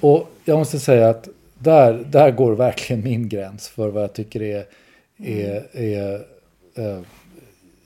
Och 0.00 0.30
jag 0.44 0.58
måste 0.58 0.78
säga 0.78 1.08
att 1.08 1.28
där, 1.58 2.04
där 2.10 2.30
går 2.30 2.52
verkligen 2.52 3.04
min 3.04 3.28
gräns 3.28 3.68
för 3.68 3.88
vad 3.88 4.02
jag 4.02 4.12
tycker 4.12 4.42
är, 4.42 4.64
är, 5.18 5.76
är 5.76 6.14
eh, 6.74 7.00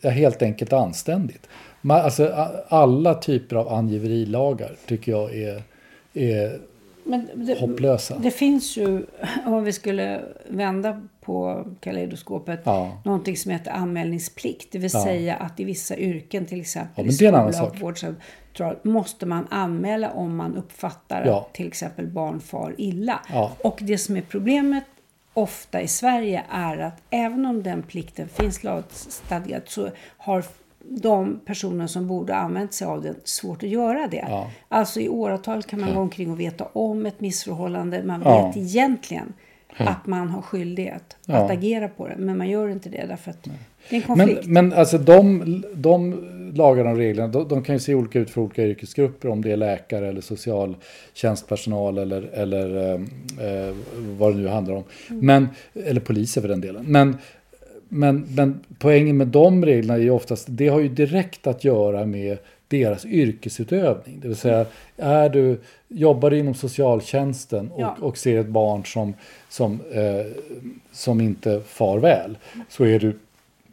ja, 0.01 0.11
helt 0.11 0.43
enkelt 0.43 0.73
anständigt. 0.73 1.49
Man, 1.81 2.01
alltså, 2.01 2.51
alla 2.69 3.15
typer 3.15 3.57
av 3.57 3.69
angiverilagar 3.69 4.73
tycker 4.87 5.13
jag 5.13 5.35
är, 5.35 5.63
är 6.15 6.59
det, 7.35 7.61
hopplösa. 7.61 8.19
det 8.19 8.31
finns 8.31 8.77
ju, 8.77 9.07
om 9.47 9.65
vi 9.65 9.73
skulle 9.73 10.21
vända 10.49 11.03
på 11.21 11.65
kaleidoskopet, 11.81 12.61
Ja. 12.65 13.01
någonting 13.05 13.37
som 13.37 13.51
heter 13.53 13.71
anmälningsplikt. 13.71 14.73
Det 14.73 14.79
vill 14.79 14.91
Ja. 14.95 15.05
säga 15.05 15.35
att 15.37 15.61
i 15.61 15.65
vissa 15.65 15.97
yrken, 15.97 16.47
till 16.47 16.61
exempel 16.61 17.05
Ja, 17.07 17.11
i 17.11 17.15
skola 17.15 17.63
och 17.67 17.81
vårdcentral, 17.81 18.77
måste 18.83 19.27
man 19.27 19.47
anmäla 19.51 20.11
om 20.11 20.37
man 20.37 20.57
uppfattar 20.57 21.27
Ja. 21.27 21.41
att 21.41 21.55
till 21.55 21.67
exempel 21.67 22.07
barn 22.07 22.41
far 22.41 22.75
illa. 22.79 23.21
Ja. 23.33 23.53
Och 23.65 23.79
det 23.83 23.99
som 23.99 24.17
är 24.17 24.23
problemet 24.23 24.85
ofta 25.35 25.81
i 25.83 25.89
Sverige 25.89 26.43
är 26.51 26.79
att 26.79 27.03
även 27.11 27.47
om 27.47 27.63
den 27.63 27.83
plikten 27.83 28.29
finns 28.29 28.65
lagstadgat 28.65 29.69
så 29.71 29.89
har 30.19 30.45
de 30.91 31.41
personer 31.45 31.87
som 31.87 32.07
borde 32.07 32.33
ha 32.33 32.41
använt 32.41 32.73
sig 32.75 32.87
av 32.87 33.03
den 33.03 33.15
svårt 33.25 33.63
att 33.63 33.69
göra 33.69 34.09
det. 34.11 34.25
Ja. 34.29 34.51
Alltså 34.69 35.01
i 35.01 35.09
åratal 35.09 35.63
kan 35.63 35.81
man 35.81 35.95
gå 35.95 36.01
omkring 36.01 36.31
och 36.31 36.41
veta 36.41 36.65
om 36.73 37.07
ett 37.07 37.21
missförhållande. 37.21 38.03
Man 38.05 38.23
Ja. 38.25 38.47
vet 38.47 38.57
egentligen 38.57 39.33
att 39.77 40.07
man 40.07 40.29
har 40.29 40.43
skyldighet 40.43 41.17
Ja. 41.27 41.35
att 41.37 41.51
agera 41.51 41.89
på 41.89 42.09
det. 42.09 42.15
Men 42.19 42.39
man 42.39 42.49
gör 42.49 42.69
inte 42.69 42.89
det 42.89 43.05
därför 43.09 43.31
att 43.31 43.43
det 43.45 43.51
är 43.51 43.55
en 43.97 44.03
Men, 44.07 44.17
konflikt. 44.19 44.47
men 44.47 44.73
alltså 44.73 44.99
de, 44.99 45.43
de 45.75 46.25
lagarna 46.55 46.91
och 46.91 46.97
reglerna, 46.97 47.29
de, 47.29 47.49
de 47.49 47.63
kan 47.63 47.75
ju 47.75 47.79
se 47.79 47.95
olika 47.95 48.19
ut 48.19 48.31
för 48.31 48.41
olika 48.41 48.67
yrkesgrupper. 48.67 49.29
Om 49.29 49.43
det 49.43 49.53
är 49.53 49.57
läkare 49.57 50.09
eller 50.09 50.21
socialtjänstpersonal 50.21 51.99
eller, 51.99 52.23
eller 52.23 52.77
eh, 52.77 53.01
eh, 53.47 53.75
vad 54.19 54.33
det 54.33 54.39
nu 54.39 54.49
handlar 54.49 54.75
om. 54.75 54.85
Men, 55.09 55.49
eller 55.75 56.01
poliser 56.01 56.41
för 56.41 56.49
den 56.49 56.61
delen. 56.61 56.85
Men, 56.89 57.17
men, 57.89 58.27
men 58.37 58.61
poängen 58.79 59.17
med 59.17 59.27
de 59.27 59.65
reglerna 59.65 59.95
är 59.95 59.99
ju 60.03 60.11
oftast, 60.11 60.47
det 60.51 60.69
har 60.69 60.81
ju 60.81 60.89
direkt 60.89 61.47
att 61.47 61.65
göra 61.65 62.05
med 62.07 62.39
deras 62.69 63.05
yrkesutövning. 63.07 64.19
Det 64.23 64.29
vill 64.29 64.37
säga, 64.37 64.67
är 64.97 65.29
du, 65.29 65.61
jobbar 65.89 66.31
du 66.31 66.39
inom 66.39 66.55
socialtjänsten 66.55 67.71
och, 67.71 67.81
Ja. 67.81 67.97
och 68.01 68.17
ser 68.19 68.41
ett 68.41 68.47
barn 68.49 68.85
som, 68.85 69.15
som, 69.49 69.81
eh, 69.93 70.27
som 70.93 71.21
inte 71.21 71.61
far 71.67 71.99
väl, 71.99 72.39
så 72.69 72.85
är 72.85 72.99
du 72.99 73.19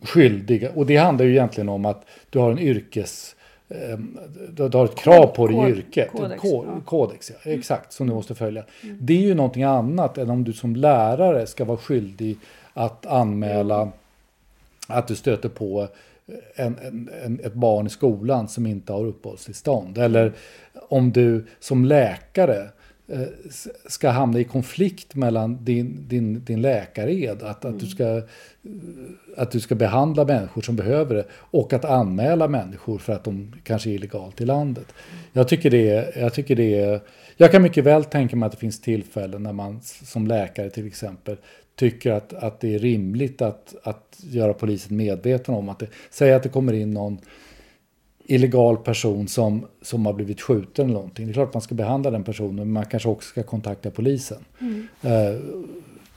skyldig. 0.01 0.67
Och 0.75 0.85
det 0.85 0.97
handlar 0.97 1.25
ju 1.25 1.31
egentligen 1.31 1.69
om 1.69 1.85
att 1.85 2.05
du 2.29 2.39
har 2.39 2.51
en 2.51 2.59
yrkes... 2.59 3.35
eh, 3.69 3.97
Du 4.49 4.63
har 4.77 4.85
ett 4.85 4.95
krav 4.95 5.27
på 5.27 5.47
dig 5.47 5.57
i 5.57 5.69
yrket. 5.71 6.09
kodex, 6.11 6.41
Ko- 6.41 6.65
ja. 6.67 6.81
Kodex, 6.85 7.31
ja. 7.45 7.51
Exakt, 7.51 7.93
som 7.93 8.07
du 8.07 8.13
måste 8.13 8.35
följa. 8.35 8.63
Det 8.99 9.13
är 9.13 9.21
ju 9.21 9.35
någonting 9.35 9.63
annat 9.63 10.17
än 10.17 10.29
om 10.29 10.43
du 10.43 10.53
som 10.53 10.75
lärare 10.75 11.47
ska 11.47 11.65
vara 11.65 11.77
skyldig 11.77 12.37
att 12.73 13.05
anmäla 13.05 13.91
att 14.87 15.07
du 15.07 15.15
stöter 15.15 15.49
på 15.49 15.87
en, 16.55 16.77
en, 16.81 17.09
en, 17.23 17.39
ett 17.43 17.53
barn 17.53 17.87
i 17.87 17.89
skolan 17.89 18.47
som 18.47 18.65
inte 18.65 18.93
har 18.93 19.05
uppehållstillstånd. 19.05 19.97
Eller 19.97 20.33
om 20.89 21.11
du 21.11 21.45
som 21.59 21.85
läkare 21.85 22.69
eh, 23.07 23.21
ska 23.87 24.09
hamna 24.09 24.39
i 24.39 24.43
konflikt 24.43 25.15
mellan 25.15 25.65
din, 25.65 26.07
din, 26.07 26.43
din 26.45 26.61
läkared, 26.61 27.43
att, 27.43 27.65
att, 27.65 27.79
du 27.79 27.85
ska, 27.85 28.17
eh, 28.17 28.23
att 29.37 29.51
du 29.51 29.59
ska 29.59 29.75
behandla 29.75 30.25
människor 30.25 30.61
som 30.61 30.75
behöver 30.75 31.15
det 31.15 31.25
och 31.31 31.73
att 31.73 31.85
anmäla 31.85 32.47
människor 32.47 32.97
för 32.97 33.13
att 33.13 33.23
de 33.23 33.53
kanske 33.63 33.89
är 33.89 33.93
illegalt 33.93 34.41
i 34.41 34.45
landet. 34.45 34.93
Jag 35.33 35.47
tycker 35.47 35.69
det 35.69 35.89
är, 35.89 36.19
jag 36.21 36.33
tycker 36.33 36.55
det 36.55 36.79
är, 36.79 37.01
jag 37.37 37.51
kan 37.51 37.61
mycket 37.61 37.83
väl 37.83 38.03
tänka 38.03 38.35
mig 38.35 38.47
att 38.47 38.51
det 38.51 38.59
finns 38.59 38.81
tillfällen 38.81 39.43
när 39.43 39.53
man 39.53 39.81
som 39.81 40.27
läkare 40.27 40.69
till 40.69 40.87
exempel 40.87 41.37
tycker 41.75 42.11
att, 42.11 42.33
att 42.33 42.59
det 42.59 42.75
är 42.75 42.79
rimligt 42.79 43.41
att, 43.41 43.75
att 43.83 44.19
göra 44.23 44.53
polisen 44.53 44.97
medveten 44.97 45.55
om 45.55 45.69
att 45.69 45.79
det, 45.79 45.87
säg 46.09 46.33
att 46.33 46.43
det 46.43 46.49
kommer 46.49 46.73
in 46.73 46.91
någon 46.91 47.17
illegal 48.27 48.77
person 48.77 49.27
som, 49.27 49.65
som 49.81 50.05
har 50.05 50.13
blivit 50.13 50.41
skjuten 50.41 50.85
eller 50.85 50.93
någonting. 50.93 51.25
Det 51.25 51.31
är 51.31 51.33
klart 51.33 51.47
att 51.47 51.53
man 51.53 51.61
ska 51.61 51.75
behandla 51.75 52.11
den 52.11 52.23
personen, 52.23 52.55
men 52.55 52.71
man 52.71 52.85
kanske 52.85 53.09
också 53.09 53.29
ska 53.29 53.43
kontakta 53.43 53.91
polisen. 53.91 54.45
Eh, 55.01 55.39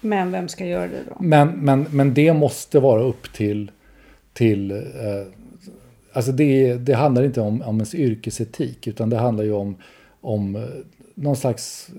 Men 0.01 0.33
vem 0.33 0.49
ska 0.49 0.67
göra 0.67 0.87
det 0.87 1.03
då? 1.09 1.17
men, 1.21 1.49
men, 1.49 1.87
men 1.91 2.15
det 2.15 2.33
måste 2.33 2.81
vara 2.81 3.03
upp 3.03 3.33
till... 3.33 3.71
till 4.33 4.71
eh, 4.71 4.79
alltså 6.13 6.33
det, 6.33 6.75
det 6.75 6.95
handlar 6.95 7.23
inte 7.23 7.41
om, 7.41 7.63
om 7.63 7.77
ens 7.77 7.95
yrkesetik, 7.95 8.87
utan 8.87 9.11
det 9.11 9.17
handlar 9.17 9.45
ju 9.45 9.53
om, 9.53 9.77
om 10.21 10.57
eh, 10.57 10.63
någon 11.15 11.37
slags 11.37 11.91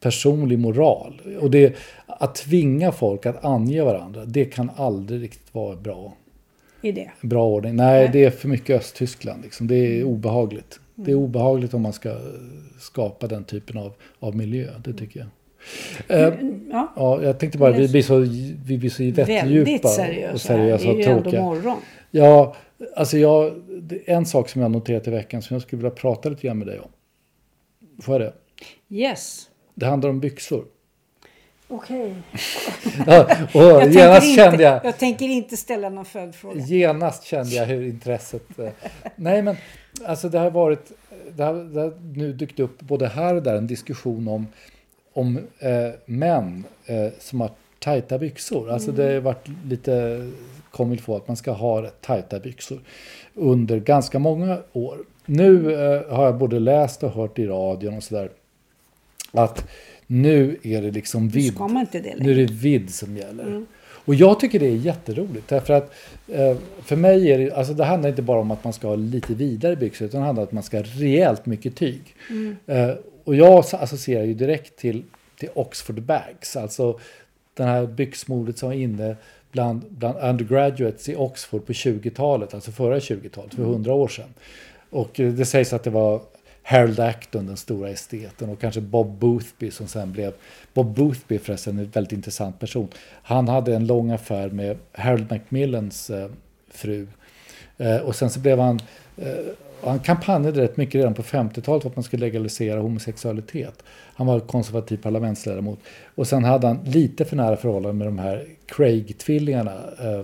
personlig 0.00 0.58
moral. 0.58 1.20
Och 1.40 1.50
det, 1.50 1.76
att 2.06 2.34
tvinga 2.34 2.92
folk 2.92 3.26
att 3.26 3.44
ange 3.44 3.82
varandra, 3.82 4.24
det 4.24 4.44
kan 4.44 4.70
aldrig 4.76 5.22
riktigt 5.22 5.54
vara 5.54 5.76
bra, 5.76 6.14
I 6.82 6.92
det? 6.92 7.10
bra 7.20 7.46
ordning. 7.48 7.76
Nej, 7.76 8.10
det 8.12 8.24
är 8.24 8.30
för 8.30 8.48
mycket 8.48 8.80
Östtyskland. 8.80 9.42
Liksom. 9.42 9.66
Det 9.66 9.74
är 9.76 10.04
obehagligt. 10.04 10.80
Det 10.94 11.10
är 11.10 11.14
obehagligt 11.14 11.74
om 11.74 11.82
man 11.82 11.92
ska 11.92 12.16
skapa 12.80 13.26
den 13.26 13.44
typen 13.44 13.78
av, 13.78 13.92
av 14.18 14.36
miljö, 14.36 14.68
det 14.84 14.92
tycker 14.92 15.20
jag. 15.20 15.28
Eh, 16.20 16.34
Ja. 16.70 16.92
Ja, 16.96 17.22
jag 17.22 17.38
tänkte 17.38 17.58
bara, 17.58 17.72
vi 17.72 17.88
blir 17.88 18.02
så, 18.02 18.18
vi 18.66 18.78
blir 18.78 18.90
så 18.90 19.02
jättedjupa 19.02 19.88
seriösa. 19.88 20.32
och 20.34 20.40
seriösa 20.40 20.84
det 20.84 20.90
är 20.90 20.94
och 20.94 20.98
ju 21.00 21.04
ändå 21.04 21.22
tråkiga. 21.22 21.42
morgon. 21.42 21.76
Ja, 22.10 22.56
alltså 22.96 23.18
jag, 23.18 23.52
en 24.06 24.26
sak 24.26 24.48
som 24.48 24.62
jag 24.62 24.70
noterat 24.70 25.08
i 25.08 25.10
veckan 25.10 25.42
som 25.42 25.54
jag 25.54 25.62
skulle 25.62 25.82
vilja 25.82 25.90
prata 25.96 26.28
lite 26.28 26.46
grann 26.46 26.58
med 26.58 26.66
dig 26.66 26.78
om. 26.80 26.88
Får 28.02 28.14
jag 28.14 28.20
det? 28.22 28.32
Yes. 28.96 29.48
Det 29.78 29.86
handlar 29.86 30.10
om 30.10 30.20
byxor. 30.20 30.64
Okej. 31.68 32.14
Ja, 33.06 33.22
och 33.54 33.62
Jag, 33.62 33.80
tänker 33.82 33.98
genast 34.00 34.26
inte- 34.26 34.42
kände 34.42 34.62
jag, 34.62 34.80
jag 34.84 34.98
tänker 34.98 35.26
inte 35.28 35.56
ställa 35.56 35.88
någon 35.88 36.04
följdfråga. 36.04 36.60
genast 36.60 37.24
kände 37.24 37.50
jag 37.54 37.66
hur 37.66 37.82
intresset... 37.82 38.58
eh, 38.58 38.68
Nej, 39.16 39.42
men 39.42 39.56
alltså 40.06 40.28
det 40.28 40.38
har 40.38 40.50
varit... 40.50 40.92
Det 41.36 41.42
har, 41.44 41.54
det 41.54 41.80
har 41.80 41.92
nu 42.16 42.32
dykt 42.32 42.60
upp 42.60 42.80
både 42.80 43.08
här 43.08 43.34
och 43.34 43.42
där 43.42 43.54
en 43.54 43.66
diskussion 43.66 44.28
om, 44.28 44.46
om 45.12 45.36
eh, 45.58 45.70
män 46.04 46.64
eh, 46.86 47.08
som 47.18 47.40
har 47.40 47.50
tajta 47.78 48.18
byxor. 48.18 48.70
Alltså 48.70 48.92
det 48.92 49.12
har 49.14 49.20
varit 49.20 49.48
lite 49.66 50.26
kommit 50.70 51.06
på 51.06 51.16
att 51.16 51.28
man 51.28 51.36
ska 51.36 51.52
ha 51.52 51.86
tajta 52.00 52.38
byxor 52.40 52.78
under 53.34 53.78
ganska 53.80 54.18
många 54.18 54.58
år. 54.72 54.98
Nu 55.26 55.74
eh, 55.74 56.16
har 56.16 56.24
jag 56.24 56.38
både 56.38 56.58
läst 56.58 57.02
och 57.02 57.10
hört 57.10 57.38
i 57.38 57.46
radion 57.46 57.96
och 57.96 58.02
sådär 58.02 58.30
att 59.32 59.68
nu 60.06 60.56
är 60.62 60.82
det 60.82 60.90
liksom 60.90 61.28
vidd. 61.28 61.54
det 62.02 62.14
Nu 62.24 62.32
är 62.32 62.36
det 62.36 62.52
vidd 62.52 62.94
som 62.94 63.16
gäller. 63.16 63.44
Och 64.08 64.14
jag 64.14 64.40
tycker 64.40 64.58
det 64.58 64.66
är 64.66 64.76
jätteroligt. 64.76 65.48
Därför 65.48 65.74
att 65.74 65.92
eh, 66.28 66.56
för 66.82 66.96
mig 66.96 67.32
är 67.32 67.38
det, 67.38 67.52
alltså 67.52 67.74
det 67.74 67.84
handlar 67.84 68.08
inte 68.08 68.22
bara 68.22 68.40
om 68.40 68.50
att 68.50 68.64
man 68.64 68.72
ska 68.72 68.88
ha 68.88 68.96
lite 68.96 69.34
vidare 69.34 69.76
byxor. 69.76 70.06
Utan 70.06 70.20
det 70.20 70.26
handlar 70.26 70.42
om 70.42 70.46
att 70.46 70.52
man 70.52 70.62
ska 70.62 70.76
ha 70.76 70.84
rejält 70.84 71.46
mycket 71.46 71.76
tyg. 71.76 72.14
Eh, 72.66 72.90
och 73.24 73.34
jag 73.34 73.64
associerar 73.72 74.24
ju 74.24 74.34
direkt 74.34 74.76
till, 74.76 75.04
till 75.38 75.48
Oxford 75.54 76.02
Bags. 76.02 76.56
Alltså 76.56 77.00
den 77.54 77.68
här 77.68 77.86
byxmodet 77.86 78.58
som 78.58 78.68
var 78.68 78.76
inne 78.76 79.16
bland, 79.52 79.82
bland 79.88 80.18
undergraduates 80.18 81.08
i 81.08 81.16
Oxford 81.16 81.66
på 81.66 81.72
20-talet. 81.72 82.54
Alltså 82.54 82.72
förra 82.72 82.98
20-talet, 82.98 83.54
för 83.54 83.62
100 83.62 83.92
år 83.92 84.08
sedan. 84.08 84.34
Och 84.90 85.20
eh, 85.20 85.32
det 85.32 85.44
sägs 85.44 85.72
att 85.72 85.84
det 85.84 85.90
var 85.90 86.20
Harold 86.68 87.00
Acton, 87.00 87.46
den 87.46 87.56
stora 87.56 87.90
esteten, 87.90 88.50
och 88.50 88.60
kanske 88.60 88.80
Bob 88.80 89.18
Boothby 89.18 89.70
som 89.70 89.88
sen 89.88 90.12
blev... 90.12 90.32
Bob 90.74 90.94
Boothby 90.94 91.38
förresten, 91.38 91.78
en 91.78 91.90
väldigt 91.90 92.12
intressant 92.12 92.58
person. 92.58 92.88
Han 93.22 93.48
hade 93.48 93.74
en 93.74 93.86
lång 93.86 94.10
affär 94.10 94.50
med 94.50 94.76
Harold 94.92 95.30
Macmillans 95.30 96.10
eh, 96.10 96.30
fru. 96.70 97.06
Eh, 97.78 97.96
och 97.96 98.16
sen 98.16 98.30
så 98.30 98.40
blev 98.40 98.58
han... 98.58 98.80
Eh, 99.16 99.28
han 99.82 99.98
kampanjade 99.98 100.62
rätt 100.62 100.76
mycket 100.76 100.94
redan 100.94 101.14
på 101.14 101.22
50-talet 101.22 101.82
för 101.82 101.90
att 101.90 101.96
man 101.96 102.02
skulle 102.02 102.26
legalisera 102.26 102.80
homosexualitet. 102.80 103.82
Han 104.14 104.26
var 104.26 104.40
konservativ 104.40 104.96
parlamentsledamot. 104.96 105.78
Och 106.14 106.26
sen 106.26 106.44
hade 106.44 106.66
han 106.66 106.78
lite 106.84 107.24
för 107.24 107.36
nära 107.36 107.56
förhållanden 107.56 107.98
med 107.98 108.06
de 108.06 108.18
här 108.18 108.46
Craig-tvillingarna. 108.66 109.76
Eh, 109.98 110.18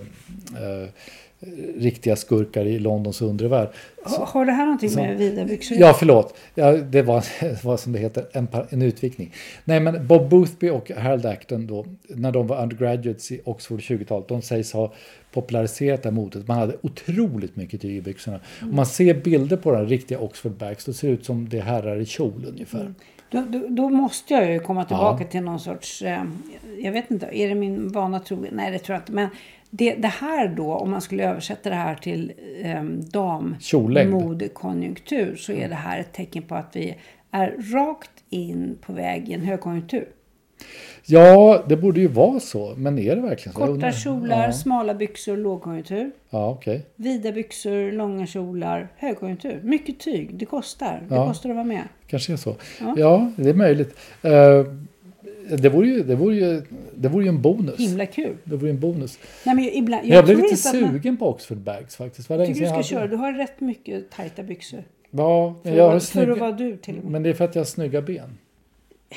eh, 0.63 0.89
Riktiga 1.77 2.17
skurkar 2.17 2.65
i 2.67 2.79
Londons 2.79 3.23
undre 3.23 3.49
värld. 3.49 3.69
Har- 4.05 4.45
det 4.45 4.53
här 4.53 4.65
någonting 4.65 4.91
Så- 4.91 5.01
med 5.01 5.17
vida 5.19 5.45
byxor 5.45 5.77
Ja, 5.81 5.95
förlåt. 5.99 6.37
Ja, 6.55 6.73
det 6.73 7.03
var 7.03 7.25
vad 7.65 7.81
som 7.81 7.93
det 7.93 7.99
heter, 7.99 8.25
en, 8.33 8.49
en 8.71 8.83
utvikning. 8.83 9.33
Nej, 9.65 9.81
men 9.81 10.07
Bob 10.07 10.29
Boothby 10.29 10.71
och 10.71 10.91
Harold 10.91 11.27
Acton 11.27 11.67
då, 11.67 11.87
när 12.09 12.33
de 12.33 12.47
var 12.47 12.63
undergraduates 12.63 13.33
i 13.33 13.41
Oxford 13.45 13.81
20-talet, 13.81 14.29
de 14.29 14.43
sägs 14.43 14.73
ha 14.73 14.93
populariserat 15.33 16.03
det 16.03 16.09
här 16.09 16.15
modet. 16.17 16.49
Man 16.49 16.59
hade 16.59 16.77
otroligt 16.83 17.57
mycket 17.57 17.81
tyg 17.81 17.97
i 17.97 18.01
byxorna. 18.01 18.41
Om 18.63 18.77
man 18.77 18.87
ser 18.87 19.15
bilder 19.15 19.57
på 19.57 19.73
den 19.73 19.89
riktiga 19.89 20.19
Oxford 20.19 20.53
bags, 20.53 20.85
då 20.85 20.93
ser 20.93 21.09
det 21.09 21.15
ut 21.15 21.25
som 21.25 21.49
det 21.49 21.61
herrar 21.61 22.01
i 22.01 22.07
kjol 22.07 22.45
ungefär. 22.49 22.95
Då, 23.31 23.45
då, 23.49 23.67
då 23.69 23.89
måste 23.89 24.35
jag 24.35 24.53
ju 24.53 24.61
komma 24.61 24.85
tillbaka 24.85 25.25
till 25.25 25.41
någon 25.41 25.61
sorts... 25.61 26.03
Eh, 26.03 26.23
jag 26.79 26.93
vet 26.93 27.11
inte, 27.11 27.29
är 27.33 27.49
det 27.49 27.55
min 27.55 27.89
vana 27.89 28.21
tro? 28.21 28.45
Nej, 28.53 28.71
det 28.71 28.79
tror 28.79 28.95
jag 28.95 29.01
inte. 29.03 29.13
Men 29.13 29.29
det, 29.77 29.95
det 29.95 30.09
här 30.09 30.49
då, 30.49 30.73
om 30.75 30.91
man 30.91 31.01
skulle 31.01 31.29
översätta 31.31 31.71
det 31.71 31.77
här 31.77 31.95
till 31.95 32.33
eh, 32.63 32.83
dammodekonjunktur 34.03 35.37
så 35.37 35.53
är 35.53 35.69
det 35.69 35.75
här 35.75 36.01
ett 36.01 36.13
tecken 36.13 36.43
på 36.43 36.55
att 36.55 36.77
vi 36.77 36.97
är 37.31 37.73
rakt 37.75 38.11
in 38.31 38.79
på 38.81 38.93
väg 38.93 39.29
i 39.29 39.33
en 39.33 39.41
högkonjunktur. 39.41 40.09
Ja, 41.07 41.63
det 41.69 41.77
borde 41.77 42.01
ju 42.01 42.09
vara 42.09 42.41
så, 42.41 42.75
men 42.77 42.99
är 42.99 43.17
det 43.17 43.23
verkligen 43.23 43.53
så? 43.55 43.67
Korta 43.67 43.93
kjolar, 43.93 44.45
Ja, 44.47 44.53
smala 44.53 44.95
byxor, 44.95 45.37
lågkonjunktur. 45.37 46.11
ja 46.31 46.51
okej. 46.51 46.87
Vida 46.97 47.33
byxor, 47.33 47.93
långa 47.93 48.27
kjolar, 48.27 48.89
högkonjunktur. 48.97 49.61
Mycket 49.65 50.01
tyg, 50.01 50.35
det 50.35 50.45
kostar. 50.47 51.03
Det 51.09 51.15
Ja. 51.15 51.27
kostar 51.27 51.51
att 51.51 51.57
vara 51.57 51.65
med. 51.67 51.83
Kanske 52.07 52.33
är 52.33 52.37
så. 52.37 52.57
Ja. 52.81 52.95
Ja, 52.99 53.31
det 53.37 53.51
är 53.51 53.55
möjligt. 53.55 53.99
Eh, 54.23 54.33
det, 55.49 55.69
vore 55.69 55.87
ju, 55.89 56.03
det, 56.03 56.15
vore 56.15 56.35
ju, 56.37 56.63
det 56.95 57.09
vore 57.09 57.25
ju 57.25 57.29
en 57.29 57.43
bonus. 57.43 57.79
Himla 57.81 58.07
kul. 58.07 58.37
Det 58.45 58.57
vore 58.57 58.71
en 58.71 58.81
bonus. 58.81 59.19
Nej, 59.47 59.55
men 59.55 59.65
ibland, 59.65 60.03
Men 60.03 60.13
jag, 60.17 60.25
blev 60.25 60.39
lite 60.39 60.69
att 60.69 60.81
man- 60.83 60.91
sugen 60.93 61.17
på 61.17 61.29
Oxford 61.29 61.59
bags 61.59 61.97
faktiskt. 61.97 62.31
Jag 62.31 62.37
länge 62.39 62.55
tycker 62.55 62.61
du 62.61 62.67
ska 62.69 62.77
jag 62.77 62.85
köra. 62.85 63.01
hade- 63.01 63.11
Du 63.13 63.17
har 63.17 63.33
rätt 63.33 63.61
mycket 63.61 64.11
tajta 64.11 64.43
byxor. 64.43 64.85
Ja, 65.11 65.55
För, 65.63 65.71
jag 65.71 65.77
har 65.77 65.89
vara- 65.89 65.91
för 65.91 65.97
att 65.97 66.03
snygga... 66.03 66.35
vara 66.35 66.53
du 66.53 66.77
till 66.77 66.99
och 66.99 67.03
med. 67.05 67.13
Men 67.13 67.23
det 67.23 67.29
är 67.29 67.35
för 67.35 67.45
att 67.45 67.55
jag 67.55 67.61
har 67.61 67.67
snygga 67.67 68.03
ben. 68.03 68.39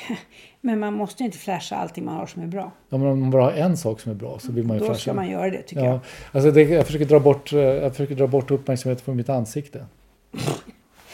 Men 0.60 0.78
man 0.78 0.94
måste 0.94 1.24
inte 1.24 1.38
flasha 1.38 1.76
allting 1.76 2.04
man 2.04 2.14
har 2.14 2.26
som 2.26 2.42
är 2.42 2.46
bra. 2.46 2.72
Ja, 2.88 2.98
men 2.98 3.06
om 3.08 3.20
man 3.20 3.30
bara 3.30 3.42
har 3.42 3.52
en 3.52 3.76
sak 3.76 4.00
som 4.00 4.12
är 4.12 4.16
bra 4.16 4.38
så 4.38 4.52
vill 4.52 4.64
man 4.64 4.76
ju 4.76 4.80
Då 4.80 4.84
flasha. 4.86 5.00
ska 5.00 5.14
man 5.14 5.30
göra 5.30 5.50
det 5.50 5.62
tycker 5.62 5.84
Ja, 5.84 6.00
alltså 6.32 6.50
det, 6.50 6.62
jag, 6.62 6.86
försöker 6.86 7.04
dra 7.04 7.20
bort, 7.20 7.52
eh, 7.52 7.58
jag 7.60 7.92
försöker 7.92 8.14
dra 8.14 8.26
bort 8.26 8.50
uppmärksamhet 8.50 9.00
från 9.00 9.16
mitt 9.16 9.28
ansikte. 9.28 9.86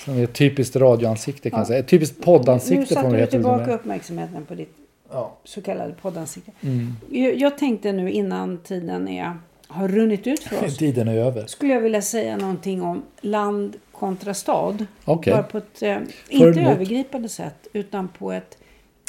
Som 0.05 0.19
är 0.19 0.25
ett 0.25 0.33
typiskt 0.33 0.77
radioansikte 0.77 1.51
kan 1.51 1.59
jag 1.59 1.67
säga. 1.67 1.79
Ett 1.79 1.89
typiskt 1.89 2.17
jag. 2.17 2.21
Nu 2.33 2.39
poddansikte 2.39 2.95
satte 2.95 3.17
du 3.21 3.27
tillbaka 3.27 3.75
uppmärksamheten 3.75 4.45
på 4.45 4.55
ditt 4.55 4.77
Ja. 5.11 5.37
så 5.45 5.63
kallade 5.63 5.93
poddansikte. 5.93 6.53
Mm. 6.61 6.93
Jag, 7.11 7.35
jag 7.35 7.59
tänkte 7.59 7.93
nu 7.93 8.11
innan 8.11 8.59
tiden 8.59 9.09
är, 9.09 9.39
har 9.67 9.89
runnit 9.89 10.27
ut 10.27 10.43
för 10.43 10.65
oss. 10.65 10.77
Tiden 10.79 11.09
är 11.09 11.17
över. 11.17 11.47
skulle 11.47 11.73
jag 11.73 11.81
vilja 11.81 12.03
säga 12.03 12.37
någonting 12.37 12.83
om 12.83 13.03
land 13.21 13.77
kontra 13.93 14.35
stad. 14.35 14.87
Okej. 15.05 15.33
Bara 15.33 15.43
på 15.43 15.59
ett, 15.59 15.83
eh, 15.83 15.99
inte 16.29 16.61
övergripande 16.61 17.29
sätt, 17.29 17.67
utan 17.73 18.09
på 18.09 18.33
ett 18.33 18.59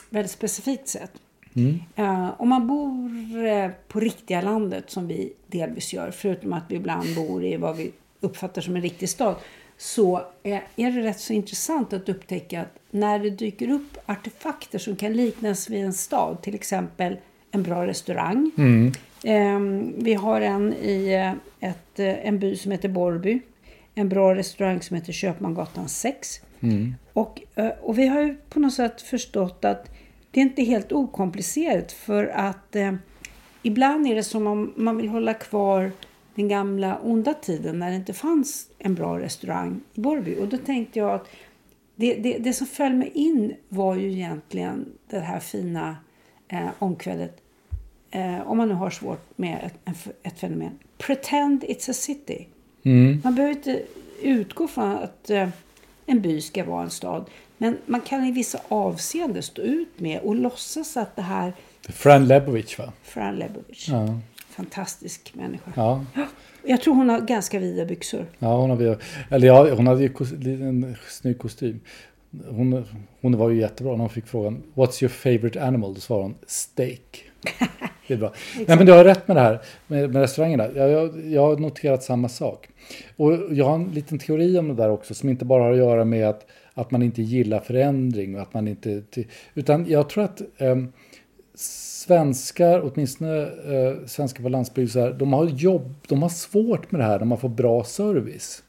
väldigt 0.09 0.31
specifikt 0.31 0.87
sätt. 0.87 1.11
Mm. 1.55 1.79
Eh, 1.95 2.41
om 2.41 2.49
man 2.49 2.67
bor 2.67 3.45
eh, 3.45 3.69
på 3.87 3.99
riktiga 3.99 4.41
landet, 4.41 4.83
som 4.87 5.07
vi 5.07 5.33
delvis 5.47 5.93
gör, 5.93 6.11
förutom 6.11 6.53
att 6.53 6.63
vi 6.67 6.75
ibland 6.75 7.15
bor 7.15 7.43
i 7.43 7.57
vad 7.57 7.75
vi 7.75 7.91
uppfattar 8.19 8.61
som 8.61 8.75
en 8.75 8.81
riktig 8.81 9.09
stad, 9.09 9.35
så 9.77 10.21
är 10.43 10.91
det 10.91 11.01
rätt 11.01 11.19
så 11.19 11.33
intressant 11.33 11.93
att 11.93 12.09
upptäcka 12.09 12.61
att 12.61 12.79
när 12.91 13.19
det 13.19 13.29
dyker 13.29 13.69
upp 13.69 13.97
artefakter 14.05 14.79
som 14.79 14.95
kan 14.95 15.13
liknas 15.13 15.69
vid 15.69 15.85
en 15.85 15.93
stad, 15.93 16.41
till 16.41 16.55
exempel 16.55 17.17
en 17.51 17.63
bra 17.63 17.87
restaurang. 17.87 18.51
Mm. 18.57 18.91
Eh, 19.23 19.83
vi 20.03 20.13
har 20.13 20.41
en 20.41 20.73
i 20.73 21.13
eh, 21.13 21.69
ett, 21.69 21.99
eh, 21.99 22.27
en 22.27 22.39
by 22.39 22.55
som 22.55 22.71
heter 22.71 22.89
Borrby. 22.89 23.41
En 23.95 24.09
bra 24.09 24.35
restaurang 24.35 24.81
som 24.81 24.95
heter 24.95 25.13
Köpmangatan 25.13 25.89
6. 25.89 26.41
Mm. 26.59 26.95
Och, 27.13 27.41
eh, 27.55 27.71
och 27.81 27.99
vi 27.99 28.07
har 28.07 28.21
ju 28.21 28.35
på 28.49 28.59
något 28.59 28.73
sätt 28.73 29.01
förstått 29.01 29.65
att 29.65 29.91
det 30.31 30.39
är 30.39 30.41
inte 30.41 30.63
helt 30.63 30.91
okomplicerat 30.91 31.91
för 31.91 32.27
att 32.27 32.75
eh, 32.75 32.93
ibland 33.63 34.07
är 34.07 34.15
det 34.15 34.23
som 34.23 34.47
om 34.47 34.73
man 34.75 34.97
vill 34.97 35.09
hålla 35.09 35.33
kvar 35.33 35.91
den 36.35 36.47
gamla 36.47 36.97
onda 36.97 37.33
tiden 37.33 37.79
när 37.79 37.89
det 37.89 37.95
inte 37.95 38.13
fanns 38.13 38.67
en 38.77 38.95
bra 38.95 39.19
restaurang 39.19 39.81
i 39.93 39.99
Borrby. 40.01 40.35
Och 40.39 40.47
då 40.47 40.57
tänkte 40.57 40.99
jag 40.99 41.13
att 41.13 41.27
det, 41.95 42.13
det, 42.13 42.37
det 42.37 42.53
som 42.53 42.67
föll 42.67 42.93
mig 42.93 43.11
in 43.13 43.53
var 43.69 43.95
ju 43.95 44.11
egentligen 44.11 44.85
det 45.09 45.19
här 45.19 45.39
fina 45.39 45.97
eh, 46.47 46.67
omkvädet. 46.79 47.41
Eh, 48.11 48.47
om 48.47 48.57
man 48.57 48.67
nu 48.67 48.73
har 48.73 48.89
svårt 48.89 49.37
med 49.37 49.71
ett, 49.85 50.07
ett 50.23 50.39
fenomen. 50.39 50.79
Pretend 50.97 51.63
it's 51.63 51.89
a 51.89 51.93
city. 51.93 52.47
Mm. 52.83 53.21
Man 53.23 53.35
behöver 53.35 53.55
inte 53.55 53.81
utgå 54.21 54.67
från 54.67 54.91
att 54.91 55.29
eh, 55.29 55.49
en 56.05 56.21
by 56.21 56.41
ska 56.41 56.63
vara 56.63 56.83
en 56.83 56.89
stad. 56.89 57.25
Men 57.57 57.77
man 57.85 58.01
kan 58.01 58.25
i 58.25 58.31
vissa 58.31 58.59
avseenden 58.67 59.43
stå 59.43 59.61
ut 59.61 59.99
med 59.99 60.19
och 60.19 60.35
låtsas 60.35 60.97
att 60.97 61.15
det 61.15 61.21
här 61.21 61.53
Fran 61.89 62.27
Lebowitz 62.27 62.79
va? 62.79 62.93
Fran 63.03 63.35
Lebowitz, 63.35 63.87
Ja. 63.87 64.19
Fantastisk 64.55 65.31
människa. 65.35 65.71
Ja, 65.75 66.05
Jag 66.67 66.81
tror 66.81 66.95
hon 66.95 67.09
har 67.09 67.21
ganska 67.21 67.59
vida 67.59 67.85
byxor. 67.85 68.25
ja 68.39 68.57
hon, 68.57 68.69
hade, 68.69 68.97
eller 69.29 69.47
ja, 69.47 69.75
hon 69.75 69.87
hade 69.87 70.01
ju 70.01 70.11
en 70.67 70.95
snygg 71.09 71.39
kostym. 71.39 71.79
Hon, 72.49 72.85
hon 73.21 73.37
var 73.37 73.49
ju 73.49 73.59
jättebra 73.59 73.91
när 73.91 73.99
hon 73.99 74.09
fick 74.09 74.27
frågan 74.27 74.63
What's 74.73 75.03
your 75.03 75.09
favorite 75.09 75.63
animal? 75.63 75.93
Då 75.93 75.99
svarade 75.99 76.25
hon 76.25 76.35
steak. 76.47 77.23
Det 78.07 78.13
är 78.13 78.17
bra. 78.17 78.33
Nej, 78.67 78.77
men 78.77 78.85
du 78.85 78.91
har 78.91 79.03
rätt 79.03 79.27
med 79.27 79.37
det 79.37 79.41
här 79.41 79.61
med, 79.87 80.13
med 80.13 80.21
restaurangerna. 80.21 80.67
Jag, 80.75 80.89
jag, 80.89 81.25
jag 81.25 81.41
har 81.41 81.57
noterat 81.57 82.03
samma 82.03 82.29
sak. 82.29 82.69
Och 83.15 83.33
jag 83.51 83.65
har 83.65 83.75
en 83.75 83.91
liten 83.91 84.19
teori 84.19 84.57
om 84.57 84.67
det 84.67 84.73
där 84.73 84.89
också 84.89 85.13
som 85.13 85.29
inte 85.29 85.45
bara 85.45 85.63
har 85.63 85.71
att 85.71 85.77
göra 85.77 86.05
med 86.05 86.29
att, 86.29 86.47
att 86.73 86.91
man 86.91 87.03
inte 87.03 87.21
gillar 87.21 87.59
förändring. 87.59 88.35
Och 88.35 88.41
att 88.41 88.53
man 88.53 88.67
inte, 88.67 89.03
utan 89.53 89.85
jag 89.89 90.09
tror 90.09 90.23
att 90.23 90.41
ehm, 90.57 90.91
svenskar, 92.05 92.91
åtminstone 92.93 93.41
eh, 93.41 94.05
svenskar 94.05 94.43
på 94.43 94.49
landsbygd, 94.49 94.91
så 94.91 94.99
här, 94.99 95.13
de 95.13 95.33
har 95.33 95.45
jobb, 95.45 95.95
de 96.07 96.21
har 96.21 96.29
svårt 96.29 96.91
med 96.91 97.01
det 97.01 97.05
här 97.05 97.19
när 97.19 97.25
man 97.25 97.37
får 97.37 97.49
bra 97.49 97.83
service. 97.83 98.63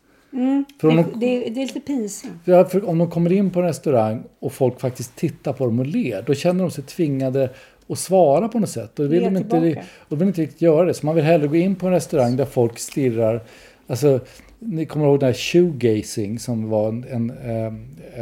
För 0.81 0.89
om 0.89 0.97
Det, 0.97 1.03
de, 1.03 1.21
det, 1.21 1.51
det 1.51 1.63
är 1.63 1.67
lite 1.67 1.81
pinsamt. 1.81 2.85
Om 2.85 2.99
de 2.99 3.11
kommer 3.11 3.33
in 3.33 3.51
på 3.51 3.61
en 3.61 3.67
restaurang 3.67 4.23
och 4.39 4.53
folk 4.53 4.81
faktiskt 4.81 5.17
tittar 5.17 5.53
på 5.53 5.65
dem 5.65 5.79
och 5.79 5.87
ler, 5.87 6.23
då 6.27 6.35
känner 6.35 6.65
de 6.65 6.71
sig 6.71 6.85
tvingade 6.85 7.51
att 7.89 7.99
svara 7.99 8.49
på 8.49 8.59
något 8.59 8.71
sätt. 8.71 8.91
Då 8.95 9.07
vill 9.07 9.23
de 9.23 9.37
inte, 9.37 9.85
de 10.09 10.19
vill 10.19 10.29
inte 10.29 10.43
riktigt 10.43 10.63
göra 10.63 10.87
det. 10.87 10.95
Så 10.95 11.07
man 11.07 11.15
vill 11.15 11.25
hellre 11.25 11.47
gå 11.47 11.57
in 11.57 11.77
på 11.77 11.87
en 11.87 11.93
restaurang 11.93 12.37
där 12.37 12.45
folk 12.45 12.79
stirrar. 12.79 13.43
Alltså, 13.87 14.21
ni 14.59 14.87
kommer 14.87 15.07
ihåg 15.07 15.21
den 15.21 15.27
här 15.27 15.35
shoegazing 15.35 16.39
som 16.39 16.69
var 16.69 16.89
en, 16.89 17.05
en, 17.11 17.31
eh, 17.31 17.73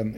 en 0.01 0.17